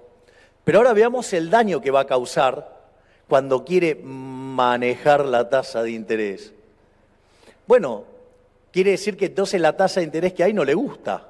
[0.65, 2.75] Pero ahora veamos el daño que va a causar
[3.29, 6.55] cuando quiere manejar la tasa de interés?
[7.67, 8.16] Bueno,
[8.77, 11.27] quiere decir que entonces la tasa de interés que hay no le gusta.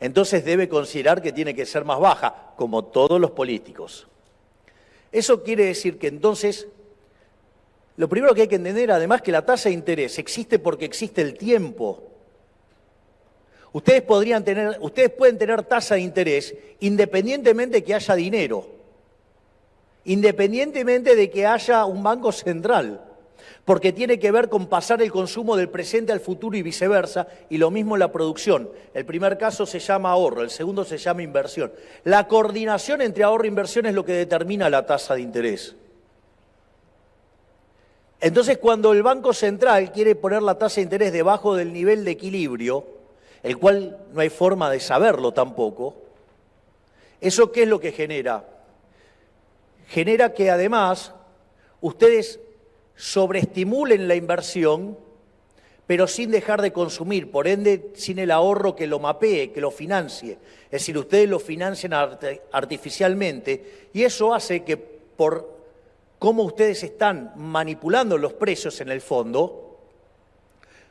[0.00, 4.08] Entonces debe considerar que tiene que ser más baja, como todos los políticos.
[5.12, 6.66] Eso quiere decir que entonces,
[7.96, 11.22] lo primero que hay que entender además que la tasa de interés existe porque existe
[11.22, 12.02] el tiempo.
[13.72, 18.66] Ustedes, podrían tener, ustedes pueden tener tasa de interés independientemente de que haya dinero
[20.04, 23.00] independientemente de que haya un banco central,
[23.64, 27.58] porque tiene que ver con pasar el consumo del presente al futuro y viceversa, y
[27.58, 28.70] lo mismo la producción.
[28.92, 31.72] El primer caso se llama ahorro, el segundo se llama inversión.
[32.04, 35.76] La coordinación entre ahorro e inversión es lo que determina la tasa de interés.
[38.20, 42.12] Entonces, cuando el Banco Central quiere poner la tasa de interés debajo del nivel de
[42.12, 42.86] equilibrio,
[43.42, 45.96] el cual no hay forma de saberlo tampoco,
[47.20, 48.44] ¿eso qué es lo que genera?
[49.92, 51.12] genera que además
[51.82, 52.40] ustedes
[53.02, 54.96] sobreestimulen la inversión,
[55.88, 59.72] pero sin dejar de consumir, por ende sin el ahorro que lo mapee, que lo
[59.72, 60.38] financie.
[60.66, 65.52] Es decir, ustedes lo financian artificialmente y eso hace que por
[66.20, 69.80] cómo ustedes están manipulando los precios en el fondo,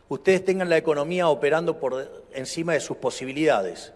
[0.10, 3.94] ustedes tengan la economía operando por encima de sus posibilidades.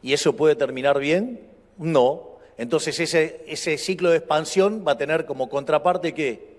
[0.00, 1.46] ¿Y eso puede terminar bien?
[1.76, 6.55] No, entonces ese, ese ciclo de expansión va a tener como contraparte qué?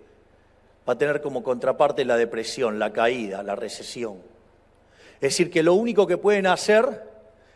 [0.88, 4.16] Va a tener como contraparte la depresión, la caída, la recesión.
[5.16, 7.04] Es decir, que lo único que pueden hacer,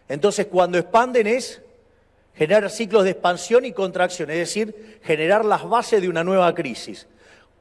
[0.10, 1.62] entonces cuando expanden es
[2.34, 7.08] generar ciclos de expansión y contracción, es decir, generar las bases de una nueva crisis.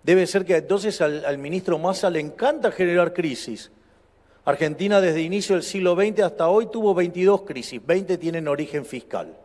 [0.02, 3.70] Debe ser que entonces al, al ministro Massa le encanta generar crisis.
[4.44, 9.36] Argentina desde inicio del siglo XX hasta hoy tuvo 22 crisis, 20 tienen origen fiscal.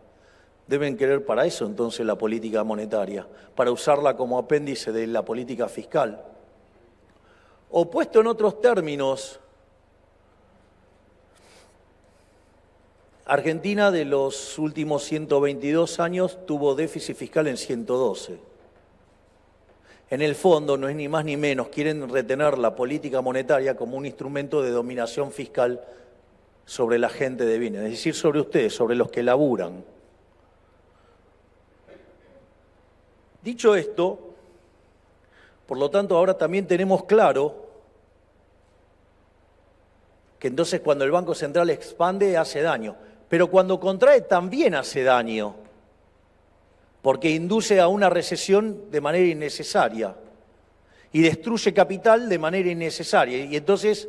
[0.68, 5.68] Deben querer para eso entonces la política monetaria, para usarla como apéndice de la política
[5.70, 6.24] fiscal.
[7.70, 9.40] O puesto en otros términos,
[13.26, 18.40] Argentina de los últimos 122 años tuvo déficit fiscal en 112.
[20.12, 23.98] En el fondo no es ni más ni menos, quieren retener la política monetaria como
[23.98, 25.82] un instrumento de dominación fiscal
[26.66, 29.84] sobre la gente de bienes, es decir, sobre ustedes, sobre los que laburan.
[33.46, 34.34] Dicho esto,
[35.68, 37.68] por lo tanto ahora también tenemos claro
[40.40, 42.96] que entonces cuando el Banco Central expande hace daño,
[43.30, 45.54] pero cuando contrae también hace daño,
[47.04, 50.16] porque induce a una recesión de manera innecesaria
[51.14, 53.46] y destruye capital de manera innecesaria.
[53.46, 54.08] Y entonces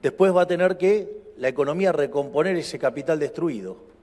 [0.00, 3.93] después va a tener que la economía recomponer ese capital destruido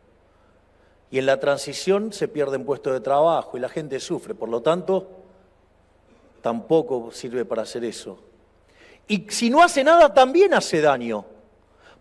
[1.11, 4.33] y en la transición se pierden puestos de trabajo y la gente sufre.
[4.33, 5.09] Por lo tanto,
[6.41, 8.17] tampoco sirve para hacer eso.
[9.09, 11.25] Y si no hace nada, también hace daño.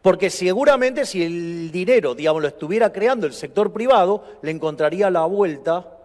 [0.01, 5.25] Porque seguramente si el dinero, digamos, lo estuviera creando el sector privado, le encontraría la
[5.27, 5.99] vuelta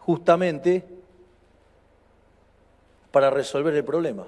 [0.00, 0.84] justamente
[3.12, 4.26] para resolver el problema.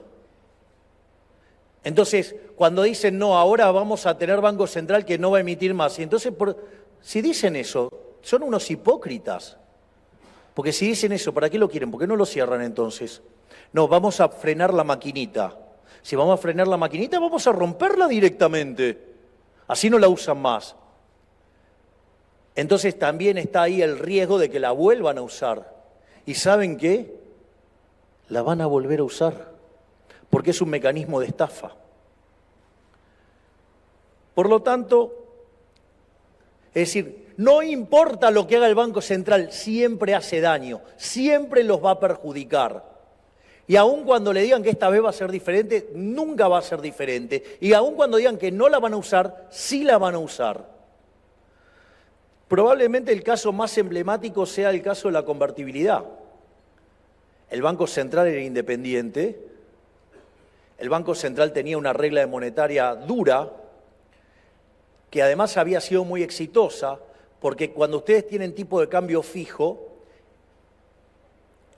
[1.82, 5.74] Entonces, cuando dicen, no, ahora vamos a tener Banco Central que no va a emitir
[5.74, 6.32] más, y entonces,
[7.04, 7.90] si dicen eso,
[8.22, 9.58] son unos hipócritas.
[10.54, 11.90] Porque si dicen eso, ¿para qué lo quieren?
[11.90, 13.20] ¿Por qué no lo cierran entonces?
[13.74, 15.54] No, vamos a frenar la maquinita.
[16.00, 19.14] Si vamos a frenar la maquinita, vamos a romperla directamente.
[19.68, 20.76] Así no la usan más.
[22.56, 25.74] Entonces también está ahí el riesgo de que la vuelvan a usar.
[26.24, 27.20] ¿Y saben qué?
[28.30, 29.52] La van a volver a usar,
[30.30, 31.72] porque es un mecanismo de estafa.
[34.34, 35.23] Por lo tanto,
[36.74, 41.82] es decir, no importa lo que haga el Banco Central, siempre hace daño, siempre los
[41.82, 42.94] va a perjudicar.
[43.66, 46.62] Y aun cuando le digan que esta vez va a ser diferente, nunca va a
[46.62, 47.58] ser diferente.
[47.60, 50.68] Y aun cuando digan que no la van a usar, sí la van a usar.
[52.48, 56.04] Probablemente el caso más emblemático sea el caso de la convertibilidad.
[57.48, 59.48] El Banco Central era independiente,
[60.78, 63.50] el Banco Central tenía una regla monetaria dura,
[65.14, 66.98] que además había sido muy exitosa,
[67.38, 69.92] porque cuando ustedes tienen tipo de cambio fijo,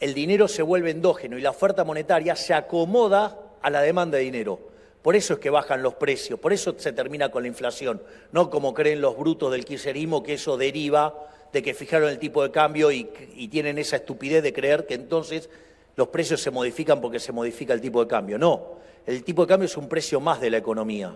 [0.01, 4.25] el dinero se vuelve endógeno y la oferta monetaria se acomoda a la demanda de
[4.25, 4.59] dinero.
[5.03, 8.01] Por eso es que bajan los precios, por eso se termina con la inflación,
[8.33, 12.43] no como creen los brutos del kirchnerismo que eso deriva de que fijaron el tipo
[12.43, 15.51] de cambio y, y, tienen esa estupidez de creer que entonces
[15.95, 18.39] los precios se modifican porque se modifica el tipo de cambio.
[18.39, 21.15] No, el tipo de cambio es un precio más de la economía.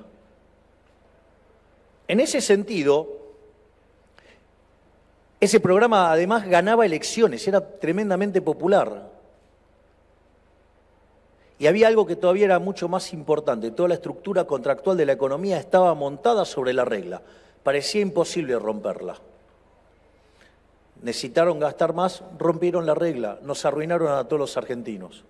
[2.11, 3.07] En ese sentido,
[5.39, 9.09] ese programa además ganaba elecciones, era tremendamente popular.
[11.61, 15.13] Y había algo que todavía era mucho más importante, toda la estructura contractual de la
[15.13, 17.23] economía estaba montada sobre la regla,
[17.63, 19.15] parecía imposible romperla.
[21.03, 25.23] Necesitaron gastar más, rompieron la regla, nos arruinaron a todos los argentinos.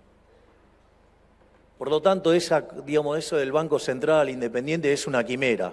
[1.77, 5.71] Por lo tanto, esa, digamos, eso del Banco Central Independiente es una quimera.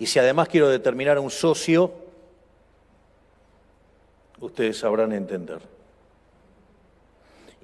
[0.00, 1.92] Y si además quiero determinar a un socio,
[4.40, 5.58] ustedes sabrán entender.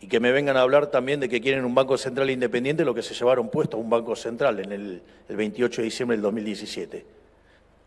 [0.02, 2.94] Y que me vengan a hablar también de que quieren un Banco Central independiente, lo
[2.94, 6.22] que se llevaron puesto a un Banco Central en el, el 28 de diciembre del
[6.22, 7.06] 2017.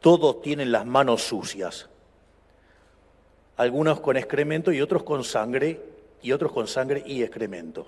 [0.01, 1.87] Todos tienen las manos sucias.
[3.55, 5.79] Algunos con excremento y otros con sangre,
[6.23, 7.85] y otros con sangre y excremento.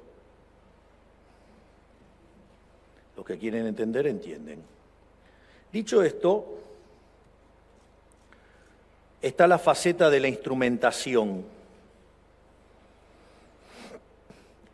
[3.18, 4.62] Los que quieren entender, entienden.
[5.72, 6.58] Dicho esto,
[9.22, 11.46] está la faceta de la instrumentación.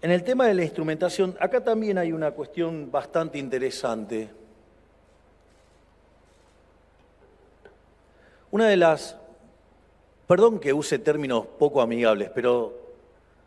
[0.01, 4.29] En el tema de la instrumentación, acá también hay una cuestión bastante interesante.
[8.49, 9.17] Una de las,
[10.25, 12.73] perdón que use términos poco amigables, pero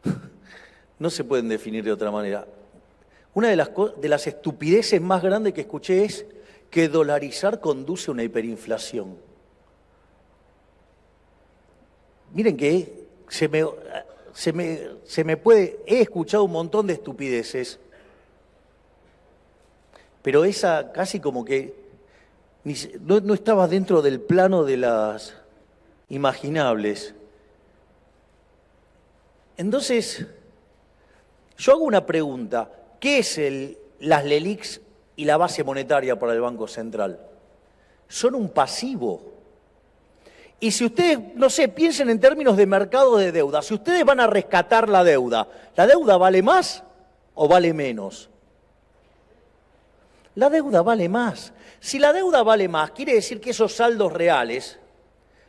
[1.00, 2.46] no se pueden definir de otra manera.
[3.34, 6.26] Una de las, de las estupideces más grandes que escuché es
[6.70, 9.16] que dolarizar conduce a una hiperinflación.
[12.33, 13.64] Miren que se me,
[14.33, 17.80] se me, puede, he escuchado un montón de estupideces,
[20.22, 21.74] pero esa casi como que
[23.00, 25.35] no, no estaba dentro del plano de las
[26.09, 27.14] imaginables.
[29.56, 30.26] Entonces,
[31.56, 32.70] yo hago una pregunta.
[33.00, 34.80] ¿Qué es el, las LELIX
[35.20, 37.20] y la base monetaria para el Banco Central?
[38.09, 39.20] Son un pasivo.
[40.59, 44.18] Y si ustedes, no sé, piensen en términos de mercado de deuda, si ustedes van
[44.20, 46.83] a rescatar la deuda, ¿la deuda vale más
[47.35, 48.30] o vale menos?
[50.37, 51.52] La deuda vale más.
[51.80, 54.78] Si la deuda vale más, quiere decir que esos saldos reales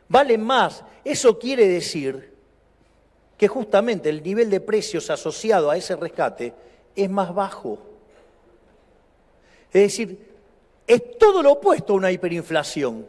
[0.06, 0.84] valen más.
[1.02, 2.34] Eso quiere decir
[3.38, 6.52] que justamente el nivel de precios asociado a ese rescate
[6.94, 7.91] es más bajo.
[9.72, 10.18] Es decir,
[10.86, 13.06] es todo lo opuesto a una hiperinflación.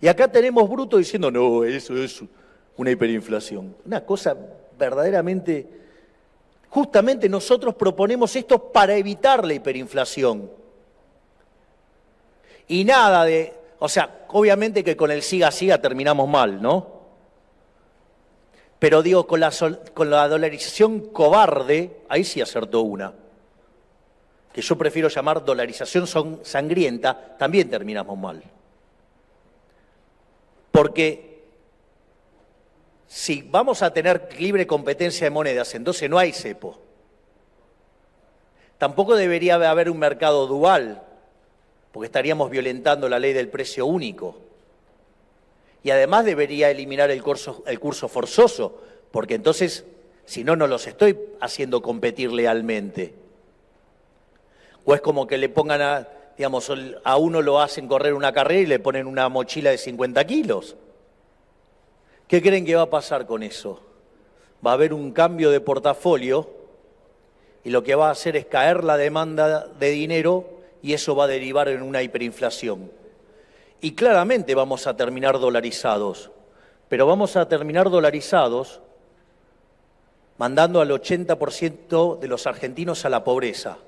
[0.00, 2.22] Y acá tenemos Bruto diciendo, no, eso es
[2.76, 3.74] una hiperinflación.
[3.84, 4.36] Una cosa
[4.78, 5.82] verdaderamente...
[6.68, 10.50] Justamente nosotros proponemos esto para evitar la hiperinflación.
[12.68, 13.54] Y nada de...
[13.78, 16.94] O sea, obviamente que con el siga-siga terminamos mal, ¿no?
[18.78, 19.52] Pero digo, con la,
[19.94, 23.12] con la dolarización cobarde, ahí sí acertó una.
[24.54, 26.06] Que yo prefiero llamar dolarización
[26.42, 28.42] sangrienta, también terminamos mal.
[30.70, 31.44] Porque
[33.06, 36.78] si vamos a tener libre competencia de monedas, entonces no hay cepo.
[38.78, 41.02] Tampoco debería haber un mercado dual,
[41.92, 44.38] porque estaríamos violentando la ley del precio único.
[45.82, 48.80] Y además debería eliminar el curso, el curso forzoso,
[49.10, 49.84] porque entonces
[50.26, 53.14] Si no, no los estoy haciendo competir lealmente.
[54.84, 56.70] O es como que le pongan a, digamos,
[57.04, 60.76] a uno lo hacen correr una carrera y le ponen una mochila de 50 kilos.
[62.28, 63.80] ¿Qué creen que va a pasar con eso?
[64.64, 66.48] Va a haber un cambio de portafolio
[67.64, 70.44] y lo que va a hacer es caer la demanda de dinero
[70.82, 72.90] y eso va a derivar en una hiperinflación.
[73.80, 76.30] Y claramente vamos a terminar dolarizados,
[76.88, 78.80] pero vamos a terminar dolarizados
[80.38, 83.78] mandando al 80% de los argentinos a la pobreza.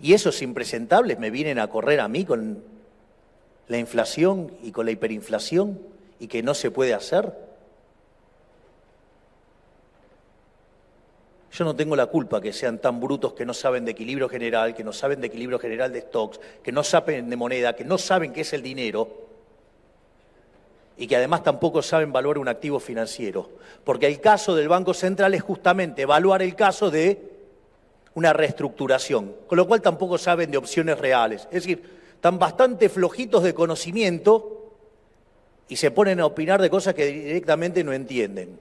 [0.00, 2.62] Y esos impresentables me vienen a correr a mí con
[3.68, 5.80] la inflación y con la hiperinflación
[6.18, 7.32] y que no se puede hacer.
[11.52, 14.74] Yo no tengo la culpa que sean tan brutos que no saben de equilibrio general,
[14.74, 17.96] que no saben de equilibrio general de stocks, que no saben de moneda, que no
[17.96, 19.24] saben qué es el dinero
[20.96, 23.50] y que además tampoco saben evaluar un activo financiero.
[23.84, 27.33] Porque el caso del Banco Central es justamente evaluar el caso de
[28.14, 31.42] una reestructuración, con lo cual tampoco saben de opciones reales.
[31.44, 31.82] Es decir,
[32.14, 34.72] están bastante flojitos de conocimiento
[35.68, 38.58] y se ponen a opinar de cosas que directamente no entienden.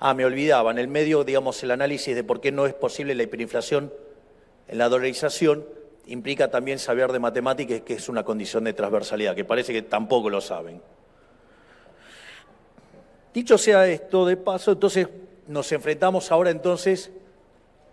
[0.00, 3.14] Ah, me olvidaba, en el medio, digamos, el análisis de por qué no es posible
[3.14, 3.92] la hiperinflación
[4.68, 5.66] en la dolarización
[6.06, 10.30] implica también saber de matemáticas que es una condición de transversalidad, que parece que tampoco
[10.30, 10.80] lo saben.
[13.34, 15.08] Dicho sea esto de paso, entonces
[15.46, 17.10] nos enfrentamos ahora entonces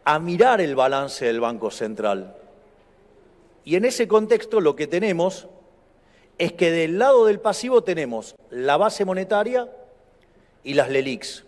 [0.06, 2.36] a mirar el balance del Banco Central.
[3.64, 5.48] Y en ese contexto lo que tenemos
[6.38, 9.68] es que del lado del pasivo tenemos la base monetaria
[10.64, 11.44] y las LELIX.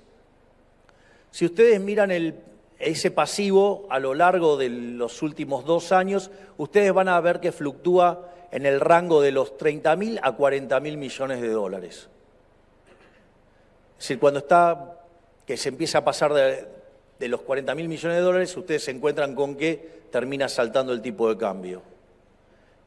[1.30, 2.12] Si ustedes miran
[2.80, 7.52] ese pasivo a lo largo de los últimos dos años, ustedes van a ver que
[7.52, 12.10] fluctúa en el rango de los 30.000 a 40.000 millones de dólares.
[14.00, 15.00] Es decir, cuando está,
[15.46, 16.77] que se empieza a pasar de,
[17.20, 21.30] de los 40.000 millones de dólares, ustedes se encuentran con que termina saltando el tipo
[21.30, 21.82] de cambio.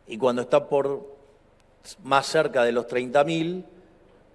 [0.07, 1.17] Y cuando está por
[2.03, 3.65] más cerca de los 30.000,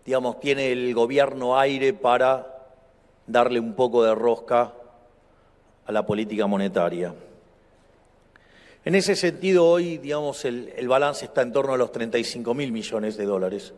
[0.06, 2.56] digamos, tiene el gobierno aire para
[3.28, 4.74] darle un poco de rosca
[5.86, 7.14] a la política monetaria.
[8.84, 13.18] En ese sentido, hoy, digamos, el, balance está en torno a los 35 mil millones
[13.18, 13.74] de dólares.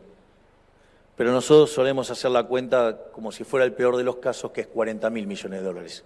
[1.18, 4.60] Pero nosotros solemos hacer la cuenta como si fuera el peor de los casos, que
[4.60, 6.04] es 40 mil millones de dólares,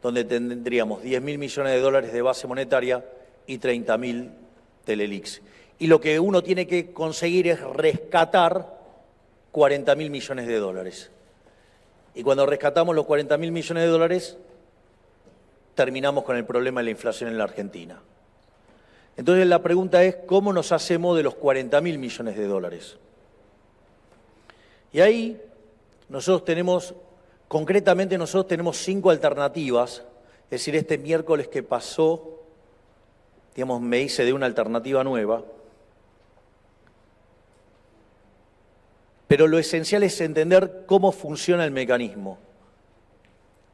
[0.00, 3.04] donde tendríamos 10 mil millones de dólares de base monetaria
[3.48, 4.30] y 30 mil
[4.84, 5.42] telelix.
[5.80, 8.78] Y lo que uno tiene que conseguir es rescatar
[9.50, 11.10] 40 mil millones de dólares.
[12.14, 14.38] Y cuando rescatamos los 40 mil millones de dólares,
[15.74, 18.00] terminamos con el problema de la inflación en la Argentina.
[19.16, 22.98] Entonces la pregunta es, ¿cómo nos hacemos de los 40 mil millones de dólares?
[24.94, 25.42] Y ahí
[26.08, 26.94] nosotros tenemos,
[27.48, 30.04] concretamente nosotros tenemos cinco alternativas,
[30.44, 32.44] es decir, este miércoles que pasó,
[33.56, 35.42] digamos, me hice de una alternativa nueva,
[39.26, 42.38] pero lo esencial es entender cómo funciona el mecanismo.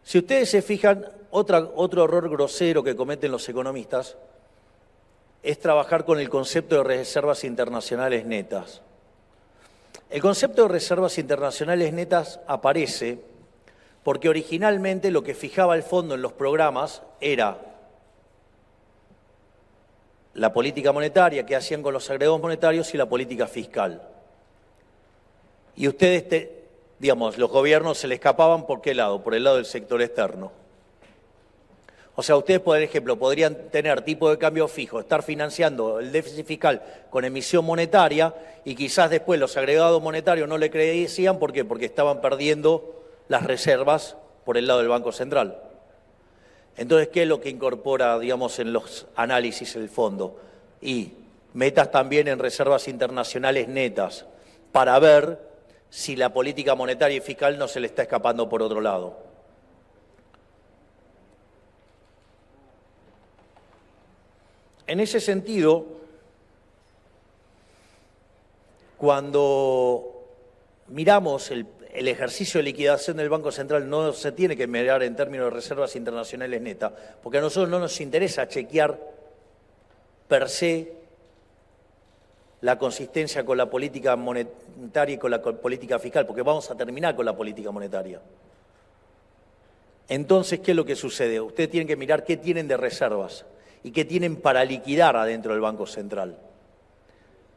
[0.02, 4.16] Si ustedes se fijan, otro error grosero que cometen los economistas
[5.42, 8.80] es trabajar con el concepto de reservas internacionales netas.
[10.10, 13.20] El concepto de reservas internacionales netas aparece
[14.02, 17.58] porque originalmente lo que fijaba el fondo en los programas era
[20.34, 24.02] la política monetaria que hacían con los agregados monetarios y la política fiscal.
[25.76, 26.48] Y ustedes,
[26.98, 29.22] digamos, los gobiernos se le escapaban por qué lado?
[29.22, 30.50] Por el lado del sector externo.
[32.20, 36.44] O sea, ustedes, por ejemplo, podrían tener tipo de cambio fijo, estar financiando el déficit
[36.44, 41.64] fiscal con emisión monetaria y quizás después los agregados monetarios no le creían, ¿por qué?
[41.64, 45.62] Porque estaban perdiendo las reservas por el lado del Banco Central.
[46.76, 50.38] Entonces, ¿qué es lo que incorpora, digamos, en los análisis el fondo?
[50.82, 51.12] Y
[51.54, 54.26] metas también en reservas internacionales netas
[54.72, 55.38] para ver
[55.88, 59.29] si la política monetaria y fiscal no se le está escapando por otro lado.
[64.90, 65.86] En ese sentido,
[68.98, 70.26] cuando
[70.88, 75.44] miramos el, ejercicio de liquidación del Banco Central, no se tiene que mirar en términos
[75.46, 78.98] de reservas internacionales netas, porque a nosotros no nos interesa chequear
[80.26, 80.92] per se
[82.60, 87.14] la consistencia con la política monetaria y con la política fiscal, porque vamos a terminar
[87.14, 88.20] con la política monetaria.
[90.08, 91.40] Entonces, ¿qué es lo que sucede?
[91.40, 93.44] Ustedes tienen que mirar qué tienen de reservas
[93.82, 96.36] y qué tienen para liquidar adentro del Banco Central.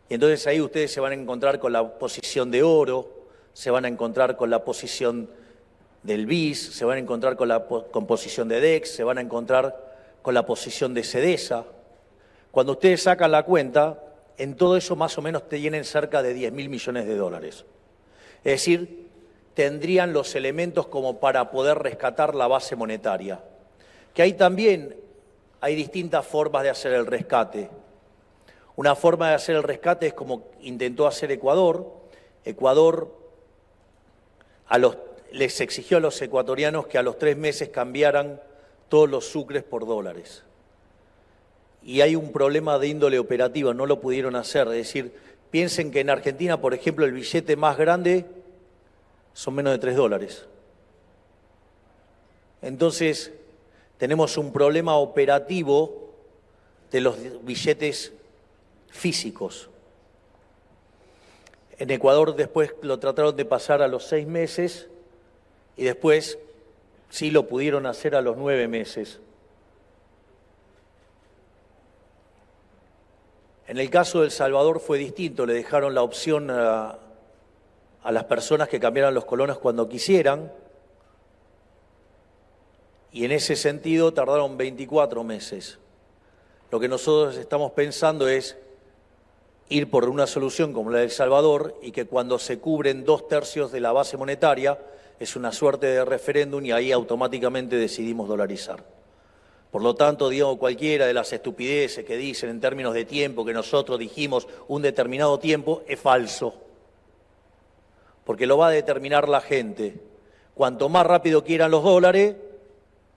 [0.10, 3.10] Y entonces ahí ustedes se van a encontrar con la posición de oro,
[3.54, 5.30] se van a encontrar con la posición
[6.04, 9.94] del BIS, se van a encontrar con la composición de DEX, se van a encontrar
[10.22, 11.66] con la posición de CEDESA.
[12.52, 14.00] Cuando ustedes sacan la cuenta,
[14.38, 17.66] en todo eso más o menos tienen cerca de 10 mil millones de dólares.
[18.44, 19.08] Es decir,
[19.54, 23.40] tendrían los elementos como para poder rescatar la base monetaria.
[24.14, 24.96] Que ahí también
[25.64, 27.70] hay distintas formas de hacer el rescate.
[28.76, 31.90] Una forma de hacer el rescate es como intentó hacer Ecuador.
[32.44, 33.16] Ecuador
[35.32, 38.42] les exigió a los ecuatorianos que a los tres meses cambiaran
[38.90, 40.44] todos los sucres por dólares.
[41.82, 44.68] Y hay un problema de índole operativa, no lo pudieron hacer.
[44.68, 45.16] Es decir,
[45.50, 48.26] piensen que en Argentina, por ejemplo, el billete más grande
[49.32, 50.46] son menos de tres dólares.
[52.62, 53.32] Entonces,
[54.04, 56.10] tenemos un problema operativo
[56.92, 58.12] de los billetes
[58.90, 59.70] físicos.
[61.78, 64.90] En Ecuador después lo trataron de pasar a los seis meses
[65.78, 66.38] y después
[67.12, 69.22] sí lo pudieron hacer a los nueve meses.
[73.70, 77.00] En el caso de El Salvador fue distinto, le dejaron la opción a,
[78.04, 80.52] las personas que cambiaran los colonos cuando quisieran,
[83.14, 85.80] y en ese sentido tardaron 24 meses.
[86.72, 88.58] Lo que nosotros estamos pensando es
[89.70, 93.28] ir por una solución como la de El Salvador y que cuando se cubren dos
[93.28, 94.78] tercios de la base monetaria
[95.20, 98.84] es una suerte de referéndum y ahí automáticamente decidimos dolarizar.
[99.72, 103.54] Por lo tanto, digo, cualquiera de las estupideces que dicen en términos de tiempo, que
[103.54, 106.54] nosotros dijimos un determinado tiempo, es falso
[108.26, 109.96] porque lo va a determinar la gente.
[110.54, 112.36] Cuanto más rápido quieran los dólares,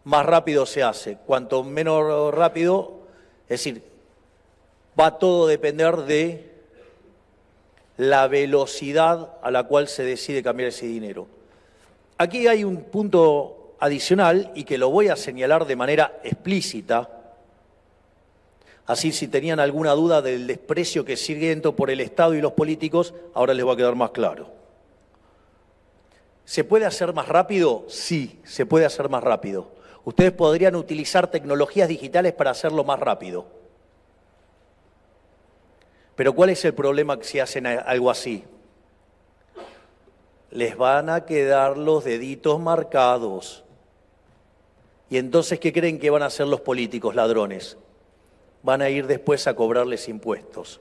[0.07, 1.19] más rápido se hace.
[1.27, 3.01] Cuanto menos rápido,
[3.45, 3.83] es decir,
[4.99, 6.53] va todo a depender de
[7.97, 11.27] la velocidad a la cual se decide cambiar ese dinero.
[12.19, 17.11] Aquí hay un punto adicional y que lo voy a señalar de manera explícita.
[18.87, 23.13] Así si tenían alguna duda del desprecio que siento por el Estado y los políticos,
[23.35, 24.53] ahora les va a quedar más claro.
[26.45, 27.87] ¿Se puede hacer más rápido?
[27.89, 29.75] Sí, se puede hacer más rápido.
[30.07, 33.45] Ustedes podrían utilizar tecnologías digitales para hacerlo más rápido.
[36.15, 38.45] Pero ¿cuál es el problema si hacen algo así?
[40.53, 43.65] Les van a quedar los deditos marcados.
[45.11, 47.77] Y entonces, ¿qué creen que van a hacer los políticos ladrones?
[48.63, 50.81] Van a ir después a cobrarles impuestos.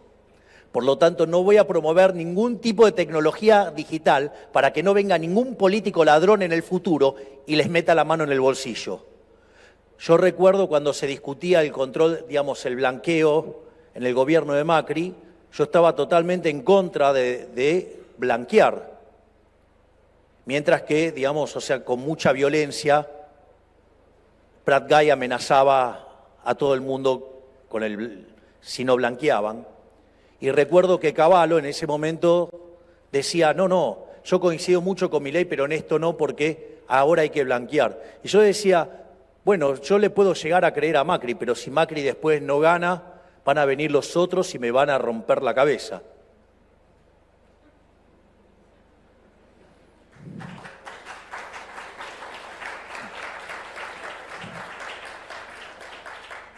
[0.71, 4.93] Por lo tanto, no voy a promover ningún tipo de tecnología digital para que no
[4.93, 7.15] venga ningún político ladrón en el futuro
[7.47, 9.14] y les meta la mano en el bolsillo.
[9.99, 15.15] Yo recuerdo cuando se discutía el control, digamos, el blanqueo en el gobierno de Macri,
[15.53, 18.93] yo estaba totalmente en contra de, blanquear.
[20.45, 23.09] Mientras que, digamos, o sea, con mucha violencia,
[24.63, 26.07] Prat Guy amenazaba
[26.43, 28.27] a todo el mundo con el,
[28.61, 29.65] si no blanqueaban.
[30.41, 32.49] Y recuerdo que Caballo en ese momento
[33.11, 37.21] decía, no, no, yo coincido mucho con mi ley, pero en esto no, porque ahora
[37.21, 38.01] hay que blanquear.
[38.23, 39.04] Y yo decía,
[39.45, 43.03] bueno, yo le puedo llegar a creer a Macri, pero si Macri después no gana,
[43.45, 46.01] van a venir los otros y me van a romper la cabeza.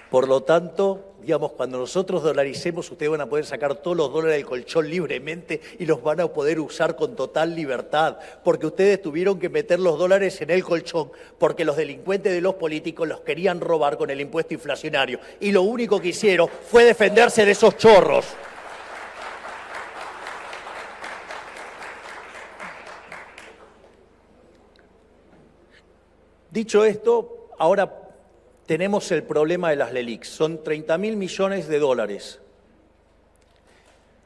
[0.10, 4.38] Por lo tanto, digamos, cuando nosotros dolaricemos, ustedes van a poder sacar todos los dólares
[4.38, 9.38] del colchón libremente y los van a poder usar con total libertad, porque ustedes tuvieron
[9.38, 13.60] que meter los dólares en el colchón, porque los delincuentes de los políticos los querían
[13.60, 15.20] robar con el impuesto inflacionario.
[15.42, 18.26] Y lo único que hicieron fue defenderse de esos chorros.
[26.52, 28.07] Dicho esto, ahora
[28.68, 30.28] tenemos el problema de las LELIX.
[30.28, 32.40] Son 30 mil millones de dólares.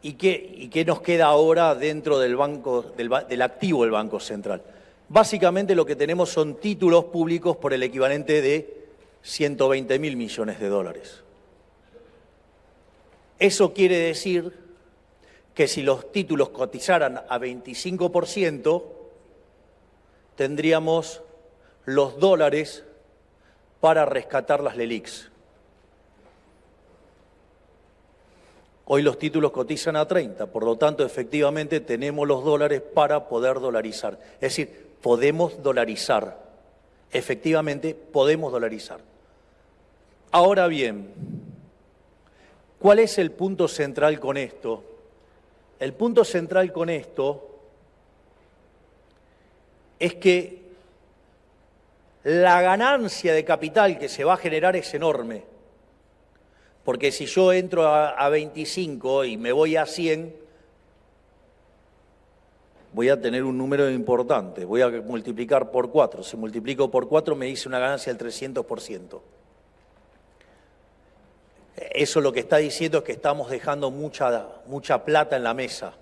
[0.01, 4.63] ¿Y qué, nos queda ahora dentro del, banco, del, activo del Banco Central?
[5.07, 8.81] Básicamente lo que tenemos son títulos públicos por el equivalente de
[9.21, 11.21] 120 mil millones de dólares.
[13.37, 14.51] Eso quiere decir
[15.53, 18.83] que si los títulos cotizaran a 25%,
[20.35, 21.21] tendríamos
[21.85, 22.85] los dólares
[23.81, 25.29] para rescatar las LELIX.
[28.85, 33.59] Hoy los títulos cotizan a 30, por lo tanto, efectivamente tenemos los dólares para poder
[33.59, 34.19] dolarizar.
[34.35, 36.39] Es decir, podemos dolarizar.
[37.11, 38.99] Efectivamente, podemos dolarizar.
[40.31, 41.11] Ahora bien,
[42.79, 44.83] ¿cuál es el punto central con esto?
[45.79, 47.59] El punto central con esto
[49.99, 50.60] es que
[52.23, 55.43] la ganancia de capital que se va a generar es enorme.
[56.83, 60.35] Porque si yo entro a, 25 y me voy a 100,
[62.93, 66.23] voy a tener un número importante, voy a multiplicar por 4.
[66.23, 69.21] Si multiplico por 4 me dice una ganancia del 300%.
[71.93, 75.93] Eso lo que está diciendo es que estamos dejando mucha, mucha plata en la mesa.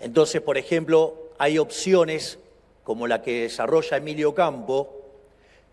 [0.00, 2.38] Entonces, por ejemplo, hay opciones
[2.84, 5.00] como la que desarrolla Emilio Campo,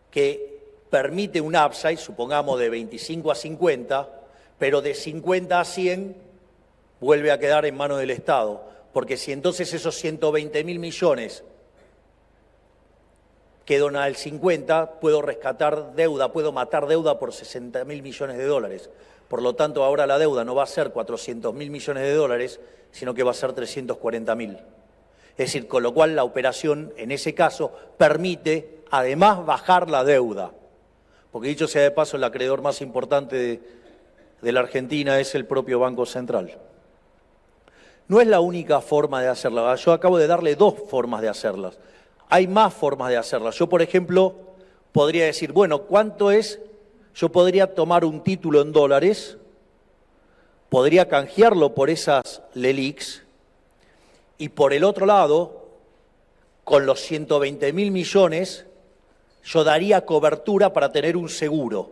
[0.10, 0.52] que
[0.90, 4.10] permite un upside, supongamos de 25 a 50,
[4.58, 6.16] pero de 50 a 100
[7.00, 8.64] vuelve a quedar en manos del Estado.
[8.94, 11.44] Porque si entonces esos 120 mil millones
[13.66, 18.90] quedan al 50, puedo rescatar deuda, puedo matar deuda por 60 mil millones de dólares.
[19.28, 22.60] Por lo tanto, ahora la deuda no va a ser 400 mil millones de dólares,
[22.92, 24.58] sino que va a ser 340 mil.
[25.42, 30.52] Es decir, con lo cual la operación, en ese caso, permite además bajar la deuda.
[31.32, 33.60] Porque dicho sea de paso, el acreedor más importante
[34.40, 36.60] de, la Argentina es el propio Banco Central.
[38.08, 39.74] No es la única forma de hacerla.
[39.78, 41.80] Yo acabo de darle dos formas de hacerlas.
[42.30, 43.56] Hay más formas de hacerlas.
[43.56, 44.36] Yo, por ejemplo,
[44.92, 46.60] podría decir, bueno, ¿cuánto es?
[47.16, 49.40] Yo podría tomar un título en dólares,
[50.70, 53.21] podría canjearlo por esas LELIX,
[54.42, 55.68] y por el otro lado,
[56.64, 58.66] con los 120 mil millones,
[59.44, 61.92] yo daría cobertura para tener un seguro.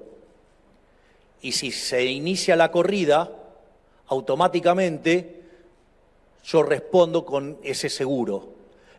[1.42, 3.30] Y si se inicia la corrida,
[4.08, 5.44] automáticamente
[6.44, 8.50] yo respondo con ese seguro.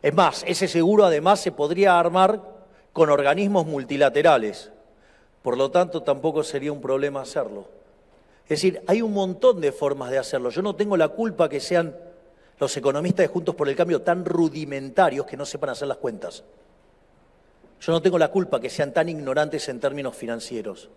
[0.01, 2.41] Es más, ese seguro además se podría armar
[2.93, 4.71] con organismos multilaterales.
[5.41, 7.65] Por lo tanto, tampoco sería un problema hacerlo.
[8.43, 10.51] Es decir, hay un montón de formas de hacerlo.
[10.51, 12.10] Yo no tengo la culpa que sean
[12.61, 16.43] los economistas de Juntos por el Cambio tan rudimentarios que no sepan hacer las cuentas.
[17.81, 20.89] Yo no tengo la culpa que sean tan ignorantes en términos financieros.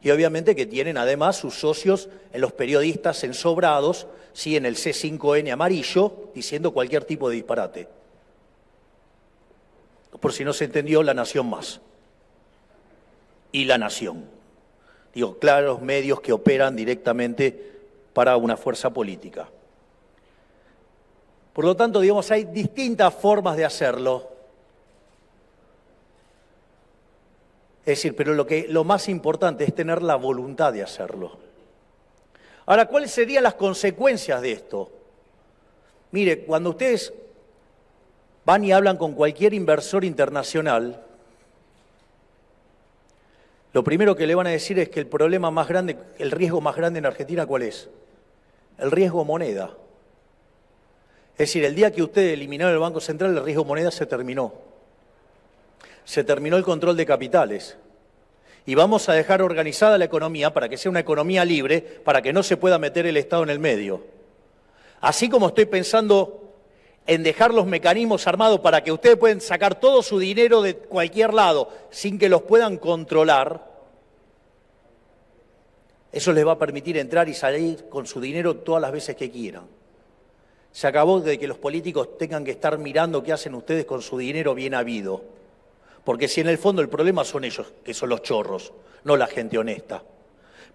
[0.00, 5.52] Y obviamente que tienen además sus socios en los periodistas ensobrados, sí, en el C5N
[5.52, 7.88] amarillo, diciendo cualquier tipo de disparate.
[10.20, 11.80] Por si no se entendió, la nación más.
[13.50, 14.26] Y la nación.
[15.12, 17.80] Digo, claros medios que operan directamente
[18.12, 19.48] para una fuerza política.
[21.60, 24.30] Por lo tanto, digamos, hay distintas formas de hacerlo.
[27.80, 31.36] Es decir, pero lo, que, lo más importante es tener la voluntad de hacerlo.
[32.64, 34.90] Ahora, ¿cuáles serían las consecuencias de esto?
[36.12, 37.12] Mire, cuando ustedes
[38.46, 41.04] van y hablan con cualquier inversor internacional,
[43.74, 46.62] lo primero que le van a decir es que el problema más grande, el riesgo
[46.62, 47.90] más grande en Argentina, ¿cuál es?
[48.78, 49.76] El riesgo moneda.
[51.40, 54.52] Es decir, el día que usted eliminó el Banco Central, el riesgo moneda se terminó.
[56.04, 57.78] Se terminó el control de capitales.
[58.66, 62.34] Y vamos a dejar organizada la economía para que sea una economía libre, para que
[62.34, 64.04] no se pueda meter el Estado en el medio.
[65.00, 66.52] Así como estoy pensando
[67.06, 71.32] en dejar los mecanismos armados para que ustedes puedan sacar todo su dinero de cualquier
[71.32, 73.66] lado sin que los puedan controlar,
[76.12, 79.30] eso les va a permitir entrar y salir con su dinero todas las veces que
[79.30, 79.79] quieran.
[80.72, 84.16] Se acabó de que los políticos tengan que estar mirando qué hacen ustedes con su
[84.18, 85.22] dinero bien habido.
[86.04, 88.72] Porque si en el fondo el problema son ellos, que son los chorros,
[89.04, 90.02] no la gente honesta.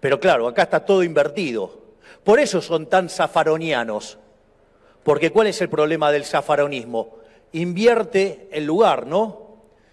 [0.00, 1.80] Pero claro, acá está todo invertido.
[2.22, 4.18] Por eso son tan zafaronianos.
[5.02, 7.16] Porque ¿cuál es el problema del zafaronismo?
[7.52, 9.46] Invierte el lugar, ¿no?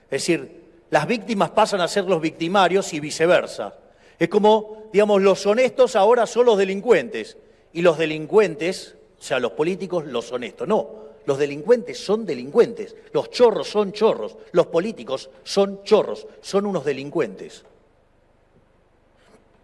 [0.06, 3.76] Es decir, las víctimas pasan a ser los victimarios y viceversa.
[4.20, 7.38] Es como, digamos, los honestos ahora son los delincuentes
[7.72, 10.68] y los delincuentes sea, los políticos, los honestos.
[10.68, 16.84] No, los delincuentes son delincuentes, los chorros son chorros, los políticos son chorros, son unos
[16.84, 17.64] delincuentes.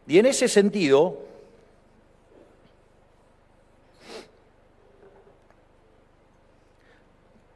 [0.07, 1.20] Y en ese sentido,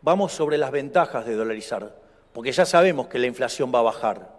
[0.02, 1.96] vamos sobre las ventajas de dolarizar,
[2.34, 4.34] porque ya sabemos que la inflación va a bajar.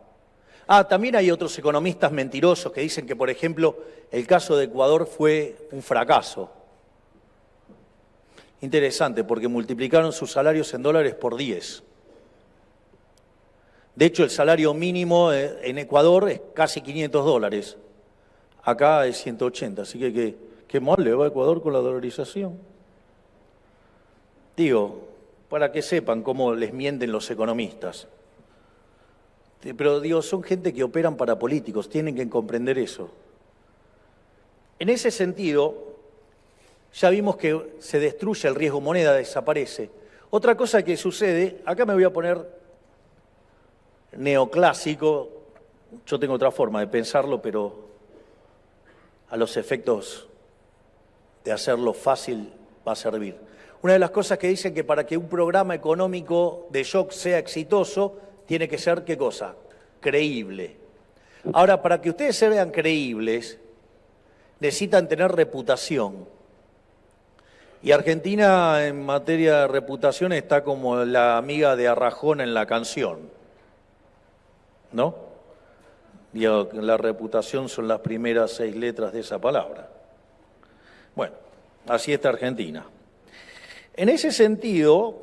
[0.66, 3.78] Ah, también hay otros economistas mentirosos que dicen que, por ejemplo,
[4.10, 6.50] el caso de Ecuador fue un fracaso.
[8.64, 11.82] Interesante, porque multiplicaron sus salarios en dólares por 10.
[13.94, 17.76] De hecho, el salario mínimo eh, en Ecuador es casi 500 dólares.
[18.62, 20.34] Acá es 180, así que
[20.66, 22.58] qué, mal le va Ecuador con la dolarización.
[24.56, 25.08] Digo,
[25.50, 28.08] para que sepan cómo les mienten los economistas.
[29.60, 33.10] Pero digo, son gente que operan para políticos, tienen que comprender eso.
[34.78, 35.93] En ese sentido,
[36.94, 39.90] ya vimos que se destruye el riesgo moneda, desaparece.
[40.30, 42.46] Otra cosa que sucede, acá me voy a poner
[44.16, 45.28] neoclásico,
[46.06, 47.84] yo tengo otra forma de pensarlo, pero
[49.28, 50.28] a los efectos
[51.44, 52.52] de hacerlo fácil
[52.86, 53.36] va a servir.
[53.82, 57.38] Una de las cosas que dicen que para que un programa económico de shock sea
[57.38, 58.16] exitoso,
[58.46, 59.56] tiene que ser, ¿qué cosa?
[60.00, 60.76] Creíble.
[61.52, 63.58] Ahora, para que ustedes se vean creíbles,
[64.60, 66.33] necesitan tener reputación.
[67.84, 73.28] Y Argentina en materia de reputación está como la amiga de Arrajón en la canción.
[74.90, 75.34] ¿No?
[76.32, 79.90] la reputación son las primeras seis letras de esa palabra.
[81.14, 81.34] Bueno,
[81.86, 82.86] así está Argentina.
[83.94, 85.22] En ese sentido,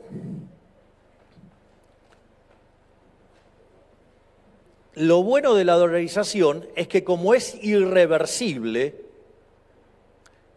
[4.93, 9.00] lo bueno de la dolarización es que como es irreversible,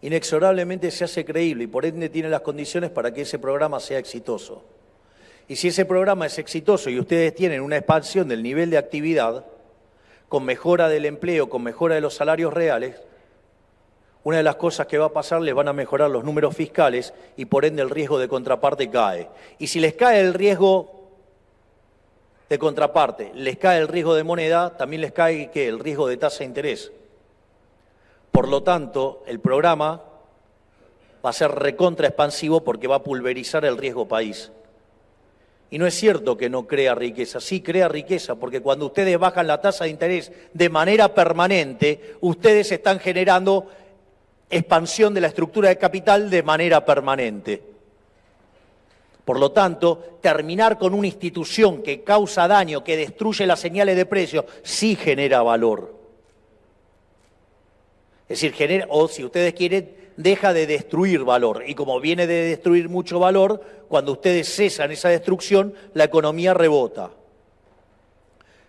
[0.04, 3.98] inexorablemente se hace creíble y por ende tiene las condiciones para que ese programa sea
[3.98, 4.62] exitoso.
[5.48, 9.46] Y si ese programa es exitoso y ustedes tienen una expansión del nivel de actividad,
[10.28, 13.00] con mejora del empleo, con mejora de los salarios reales,
[14.24, 17.14] una de las cosas que va a pasar, les van a mejorar los números fiscales
[17.38, 19.30] y por ende el riesgo de contraparte cae.
[19.58, 21.08] Y si les cae el riesgo
[22.50, 26.40] de contraparte, les cae el riesgo de moneda, también les cae el riesgo de tasa
[26.40, 26.92] de interés.
[28.34, 30.02] Por lo tanto, el programa
[31.24, 34.50] va a ser recontra expansivo porque va a pulverizar el riesgo país.
[35.70, 39.46] Y no es cierto que no crea riqueza, sí crea riqueza, porque cuando ustedes bajan
[39.46, 43.68] la tasa de interés de manera permanente, ustedes están generando
[44.50, 47.62] expansión de la estructura de capital de manera permanente.
[49.24, 54.06] Por lo tanto, terminar con una institución que causa daño, que destruye las señales de
[54.06, 56.03] precio, sí genera valor.
[58.24, 61.64] Es decir, genera, o si ustedes quieren, deja de destruir valor.
[61.66, 67.10] Y como viene de destruir mucho valor, cuando ustedes cesan esa destrucción, la economía rebota.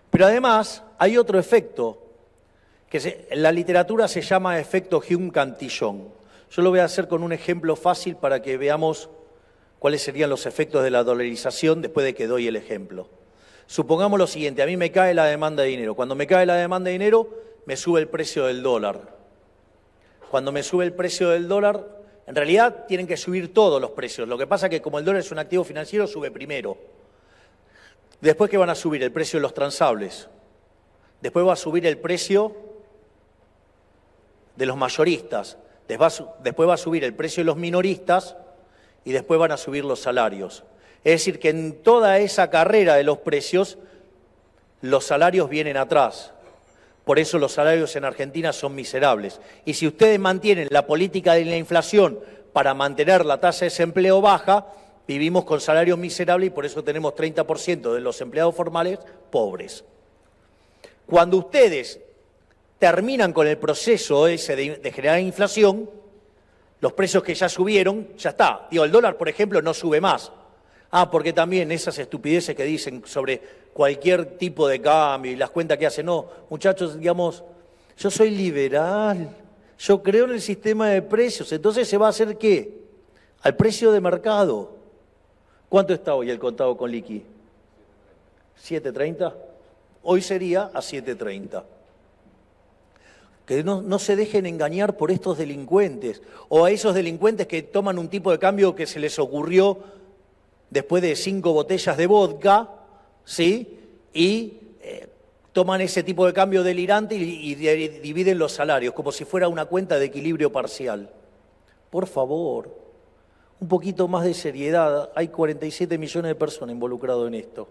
[0.10, 2.02] Pero además hay otro efecto
[2.90, 6.10] que en la literatura se llama efecto Hume-Cantillon.
[6.52, 9.10] Yo lo voy a hacer con un ejemplo fácil para que veamos
[9.80, 13.10] cuáles serían los efectos de la dolarización después de que doy el ejemplo.
[13.68, 15.96] Supongamos lo siguiente, a mí me cae la demanda de dinero.
[15.96, 17.30] Cuando me cae la demanda de dinero,
[17.66, 19.15] me sube el precio del dólar.
[20.32, 21.88] Cuando me sube el precio del dólar,
[22.28, 24.28] en realidad tienen que subir todos los precios.
[24.28, 26.78] Lo que pasa es que como el dólar es un activo financiero, sube primero.
[28.22, 30.28] Después que van a subir el precio de los transables.
[31.22, 32.56] Después va a subir el precio
[34.56, 35.58] de los mayoristas,
[35.88, 38.36] después va a subir el precio de los minoristas
[39.04, 40.64] y después van a subir los salarios.
[41.04, 43.78] Es decir, que en toda esa carrera de los precios,
[44.82, 46.34] los salarios vienen atrás.
[47.06, 49.40] Por eso los salarios en Argentina son miserables.
[49.64, 52.20] Y si ustedes mantienen la política de la inflación
[52.52, 54.66] para mantener la tasa de desempleo baja,
[55.08, 59.00] vivimos con salarios miserables y por eso tenemos 30% de los empleados formales
[59.30, 59.86] pobres.
[61.06, 62.00] Cuando ustedes
[62.80, 65.88] terminan con el proceso ese de, generar inflación,
[66.82, 68.68] los precios que ya subieron, ya está.
[68.72, 70.32] Digo, el dólar, por ejemplo, no sube más.
[70.92, 73.42] Ah, porque también esas estupideces que dicen sobre
[73.76, 77.44] cualquier tipo de cambio y las cuentas que hacen, no, muchachos, digamos,
[77.98, 79.36] yo soy liberal,
[79.78, 82.86] yo creo en el sistema de precios, entonces se va a hacer qué?
[83.42, 84.72] Al precio de mercado.
[85.68, 87.22] ¿Cuánto está hoy el contado con liqui?
[88.66, 89.34] ¿7.30?
[90.04, 91.64] Hoy sería a 7.30
[93.46, 98.08] que no, se dejen engañar por estos delincuentes o a esos delincuentes que toman un
[98.08, 99.80] tipo de cambio que se les ocurrió
[100.70, 102.70] después de cinco botellas de vodka,
[103.26, 103.80] ¿sí?
[104.14, 105.10] Y eh,
[105.52, 110.00] toman ese tipo de cambio delirante y, dividen los salarios como si fuera una cuenta
[110.00, 111.10] de equilibrio parcial.
[111.90, 112.74] Por favor,
[113.60, 115.12] un poquito más de seriedad.
[115.16, 117.68] Hay 47 millones de personas involucradas en esto.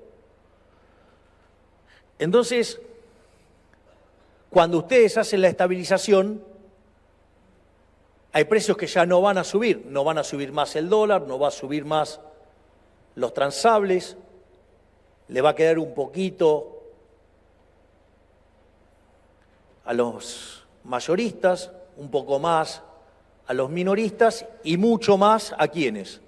[2.19, 2.81] Entonces,
[4.51, 6.43] cuando ustedes hacen la estabilización,
[8.33, 11.23] hay precios que ya no van a subir, no van a subir más el dólar,
[11.23, 12.21] no va a subir más
[13.15, 14.17] los transables,
[15.35, 16.81] le va a quedar un poquito
[19.85, 22.83] a los mayoristas, un poco más
[23.49, 26.21] a los minoristas y mucho más a quienes,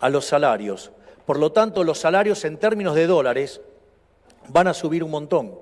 [0.00, 0.90] a los salarios.
[1.24, 3.60] Por lo tanto, los salarios en términos de dólares
[4.48, 5.56] van a subir un montón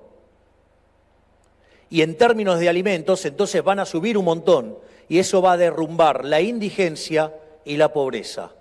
[1.90, 5.58] y en términos de alimentos, entonces van a subir un montón y eso va a
[5.58, 7.34] derrumbar la indigencia
[7.66, 8.52] y la pobreza.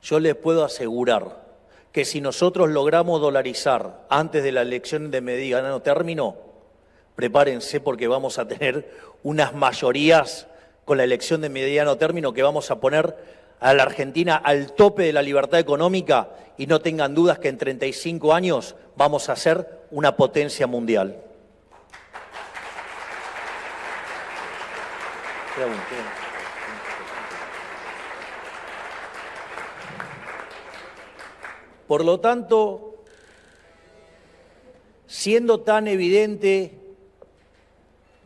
[0.00, 1.49] Yo les puedo asegurar
[1.92, 6.36] que si nosotros logramos dolarizar antes de la elección de mediano término,
[7.16, 8.90] prepárense porque vamos a tener
[9.22, 10.46] unas mayorías
[10.84, 13.16] con la elección de mediano término que vamos a poner
[13.60, 17.58] a la Argentina al tope de la libertad económica y no tengan dudas que en
[17.58, 21.16] 35 años vamos a ser una potencia mundial.
[31.90, 33.02] Por lo tanto,
[35.08, 36.78] siendo tan evidente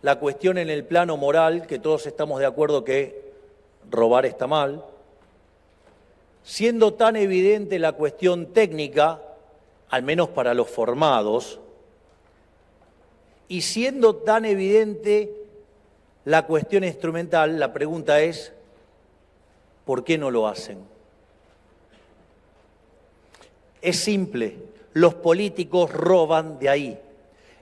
[0.02, 3.32] la cuestión en el plano moral, que todos estamos de acuerdo que
[3.90, 4.84] robar está mal,
[6.42, 9.22] siendo tan evidente la cuestión técnica,
[9.88, 11.58] al menos para los formados,
[13.48, 15.34] y siendo tan evidente
[16.26, 18.52] la cuestión instrumental, la pregunta es,
[19.86, 20.93] ¿por qué no lo hacen?
[23.84, 24.56] Es simple,
[24.94, 26.98] los políticos roban de ahí.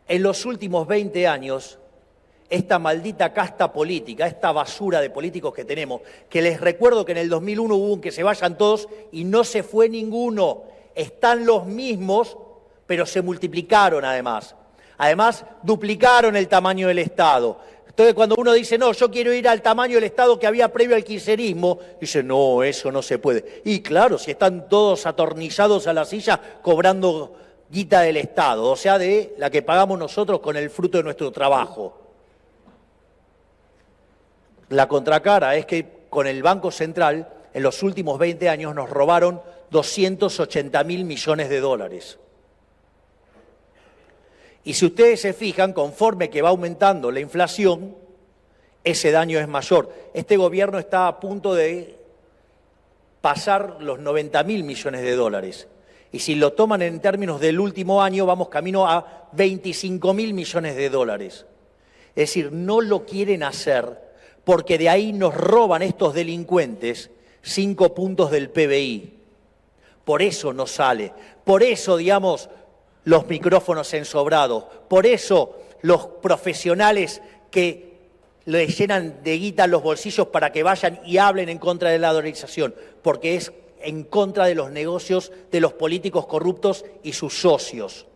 [0.06, 1.80] En los últimos 20 años,
[2.48, 6.00] esta maldita casta política, esta basura de políticos que tenemos,
[6.30, 9.42] que les recuerdo que en el 2001 hubo un que se vayan todos y no
[9.42, 10.62] se fue ninguno.
[10.94, 12.38] Están los mismos,
[12.86, 14.54] pero se multiplicaron además.
[14.98, 17.58] Además, duplicaron el tamaño del Estado.
[17.92, 20.96] Entonces, cuando uno dice, no, yo quiero ir al tamaño del Estado que había previo
[20.96, 23.60] al kirchnerismo, dice, no, eso no se puede.
[23.66, 27.36] Y claro, si están todos atornillados a la silla cobrando
[27.68, 31.30] guita del Estado, o sea, de la que pagamos nosotros con el fruto de nuestro
[31.32, 31.98] trabajo.
[34.70, 39.42] La contracara es que con el Banco Central en los últimos 20 años nos robaron
[39.70, 42.18] 280 mil millones de dólares.
[44.64, 47.96] Y si ustedes se fijan, conforme que va aumentando la inflación,
[48.84, 49.92] ese daño es mayor.
[50.14, 51.98] Este gobierno está a punto de
[53.20, 55.68] pasar los 90 mil millones de dólares.
[56.12, 60.76] Y si lo toman en términos del último año, vamos camino a 25 mil millones
[60.76, 61.46] de dólares.
[62.10, 63.98] Es decir, no lo quieren hacer
[64.44, 67.10] porque de ahí nos roban estos delincuentes
[67.40, 69.18] cinco puntos del PBI.
[70.04, 71.12] Por eso no sale,
[71.44, 72.50] por eso, digamos,
[73.04, 77.92] los micrófonos ensobrados, por eso los profesionales que
[78.44, 82.12] le llenan de guita los bolsillos para que vayan y hablen en contra de la
[82.12, 88.06] dolarización, porque es en contra de los negocios de los políticos corruptos y sus socios.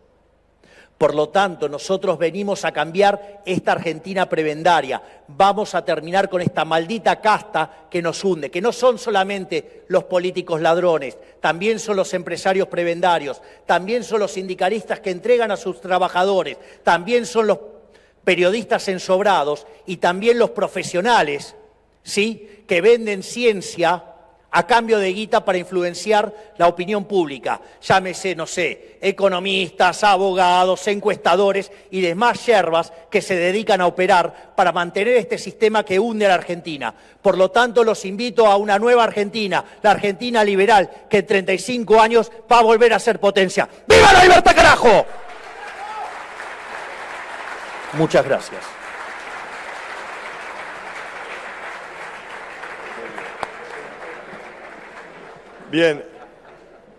[0.97, 5.01] Por lo tanto, nosotros venimos a cambiar esta Argentina prebendaria.
[5.27, 10.05] Vamos a terminar con esta maldita casta que nos hunde, que no son solamente los
[10.05, 15.79] políticos ladrones, también son los empresarios prebendarios, también son los sindicalistas que entregan a sus
[15.81, 17.59] trabajadores, también son los
[18.23, 21.55] periodistas ensobrados y también los profesionales,
[22.01, 22.63] ¿sí?
[22.67, 24.03] que venden ciencia
[24.57, 27.61] a cambio de guita para influenciar la opinión pública.
[27.79, 34.71] Llámese, no sé, economistas, abogados, encuestadores y demás yerbas que se dedican a operar para
[34.71, 36.91] mantener este sistema que hunde a la Argentina.
[37.21, 42.01] Por lo tanto, los invito a una nueva Argentina, la Argentina liberal, que en 35
[42.01, 43.69] años va a volver a ser potencia.
[43.87, 45.05] ¡Viva la libertad, carajo!
[47.93, 48.76] Muchas gracias.
[55.71, 56.01] Bien,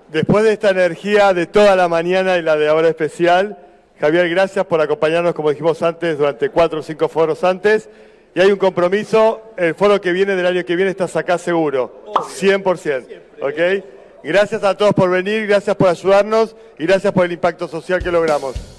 [0.09, 3.57] después de esta energía de toda la mañana y la de ahora especial,
[3.99, 7.89] Javier, gracias por acompañarnos, como dijimos antes, durante cuatro o cinco foros antes.
[8.35, 12.05] Y hay un compromiso, el foro que viene del año que viene estás acá seguro,
[12.15, 13.07] 100%.
[13.41, 13.85] ¿Ok?
[14.23, 18.13] Gracias a todos por venir, gracias por ayudarnos y gracias por el impacto social que
[18.13, 18.78] logramos.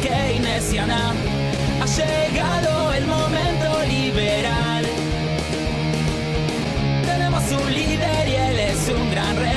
[0.00, 1.12] keynesiana.
[1.80, 4.84] Ha llegado el momento liberal.
[7.04, 9.52] Tenemos un líder y él es un gran referente.